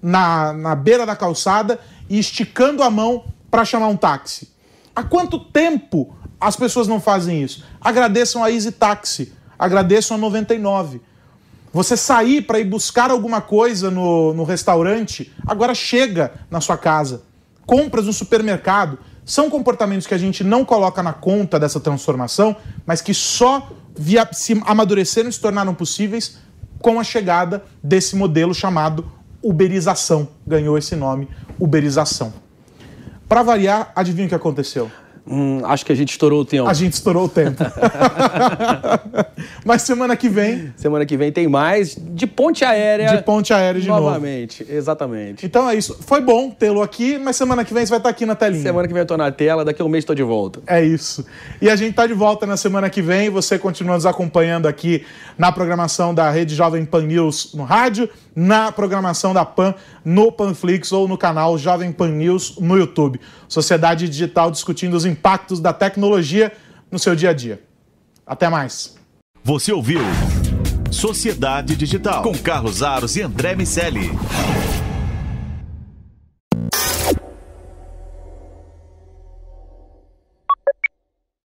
na, 0.00 0.52
na 0.54 0.74
beira 0.74 1.04
da 1.04 1.14
calçada 1.14 1.78
e 2.08 2.18
esticando 2.18 2.82
a 2.82 2.90
mão 2.90 3.24
para 3.50 3.64
chamar 3.64 3.88
um 3.88 3.96
táxi? 3.96 4.50
Há 4.96 5.02
quanto 5.02 5.38
tempo 5.38 6.16
as 6.40 6.56
pessoas 6.56 6.88
não 6.88 7.00
fazem 7.00 7.42
isso? 7.42 7.62
Agradeçam 7.80 8.42
a 8.42 8.50
Easy 8.50 8.72
Taxi, 8.72 9.32
agradeçam 9.58 10.16
a 10.16 10.20
99. 10.20 11.00
Você 11.72 11.96
sair 11.96 12.42
para 12.42 12.58
ir 12.58 12.64
buscar 12.64 13.10
alguma 13.10 13.40
coisa 13.40 13.90
no, 13.90 14.34
no 14.34 14.44
restaurante, 14.44 15.32
agora 15.46 15.74
chega 15.74 16.32
na 16.50 16.60
sua 16.60 16.76
casa. 16.76 17.22
Compras 17.64 18.06
no 18.06 18.12
supermercado. 18.12 18.98
São 19.24 19.48
comportamentos 19.48 20.06
que 20.06 20.14
a 20.14 20.18
gente 20.18 20.42
não 20.42 20.64
coloca 20.64 21.02
na 21.02 21.12
conta 21.12 21.58
dessa 21.58 21.80
transformação, 21.80 22.56
mas 22.84 23.00
que 23.00 23.14
só 23.14 23.70
via, 23.96 24.28
se 24.32 24.60
amadureceram 24.64 25.28
e 25.28 25.32
se 25.32 25.40
tornaram 25.40 25.74
possíveis 25.74 26.38
com 26.80 26.98
a 26.98 27.04
chegada 27.04 27.64
desse 27.82 28.16
modelo 28.16 28.54
chamado 28.54 29.10
uberização. 29.42 30.28
Ganhou 30.46 30.78
esse 30.78 30.96
nome, 30.96 31.28
uberização. 31.58 32.32
Para 33.28 33.42
variar, 33.42 33.92
adivinha 33.94 34.26
o 34.26 34.28
que 34.28 34.34
aconteceu? 34.34 34.90
Hum, 35.24 35.60
acho 35.64 35.86
que 35.86 35.92
a 35.92 35.94
gente 35.94 36.10
estourou 36.10 36.40
o 36.40 36.44
tempo. 36.44 36.68
A 36.68 36.74
gente 36.74 36.94
estourou 36.94 37.26
o 37.26 37.28
tempo. 37.28 37.62
Mas 39.64 39.82
semana 39.82 40.16
que 40.16 40.28
vem. 40.28 40.72
Semana 40.76 41.06
que 41.06 41.16
vem 41.16 41.30
tem 41.30 41.46
mais 41.46 41.96
de 41.96 42.26
ponte 42.26 42.64
aérea. 42.64 43.16
De 43.16 43.22
ponte 43.22 43.52
aérea 43.52 43.80
de 43.80 43.86
novamente. 43.86 44.02
novo. 44.02 44.22
Novamente, 44.22 44.66
exatamente. 44.68 45.46
Então 45.46 45.70
é 45.70 45.76
isso. 45.76 45.96
Foi 46.00 46.20
bom 46.20 46.50
tê-lo 46.50 46.82
aqui, 46.82 47.18
mas 47.18 47.36
semana 47.36 47.64
que 47.64 47.72
vem 47.72 47.86
você 47.86 47.90
vai 47.90 47.98
estar 47.98 48.08
aqui 48.08 48.26
na 48.26 48.34
telinha. 48.34 48.62
Semana 48.62 48.88
que 48.88 48.92
vem 48.92 49.00
eu 49.00 49.04
estou 49.04 49.16
na 49.16 49.30
tela, 49.30 49.64
daqui 49.64 49.80
a 49.80 49.84
um 49.84 49.88
mês 49.88 50.02
estou 50.02 50.16
de 50.16 50.24
volta. 50.24 50.60
É 50.66 50.84
isso. 50.84 51.24
E 51.60 51.70
a 51.70 51.76
gente 51.76 51.90
está 51.90 52.06
de 52.06 52.14
volta 52.14 52.44
na 52.44 52.56
semana 52.56 52.90
que 52.90 53.00
vem. 53.00 53.30
Você 53.30 53.58
continua 53.58 53.94
nos 53.94 54.06
acompanhando 54.06 54.66
aqui 54.66 55.04
na 55.38 55.52
programação 55.52 56.12
da 56.12 56.30
Rede 56.30 56.54
Jovem 56.54 56.84
Pan 56.84 57.02
News 57.02 57.54
no 57.54 57.62
rádio, 57.62 58.08
na 58.34 58.72
programação 58.72 59.32
da 59.32 59.44
PAN 59.44 59.74
no 60.04 60.32
Panflix 60.32 60.90
ou 60.92 61.06
no 61.06 61.16
canal 61.16 61.56
Jovem 61.56 61.92
Pan 61.92 62.08
News 62.08 62.56
no 62.58 62.76
YouTube. 62.76 63.20
Sociedade 63.48 64.08
Digital 64.08 64.50
discutindo 64.50 64.94
os 64.94 65.04
impactos 65.12 65.60
da 65.60 65.72
tecnologia 65.72 66.52
no 66.90 66.98
seu 66.98 67.14
dia 67.14 67.30
a 67.30 67.32
dia. 67.32 67.62
Até 68.26 68.48
mais. 68.48 68.96
Você 69.44 69.72
ouviu 69.72 70.00
Sociedade 70.90 71.74
Digital 71.74 72.22
com 72.22 72.36
Carlos 72.36 72.82
Aros 72.82 73.16
e 73.16 73.22
André 73.22 73.54
Miceli. 73.54 74.10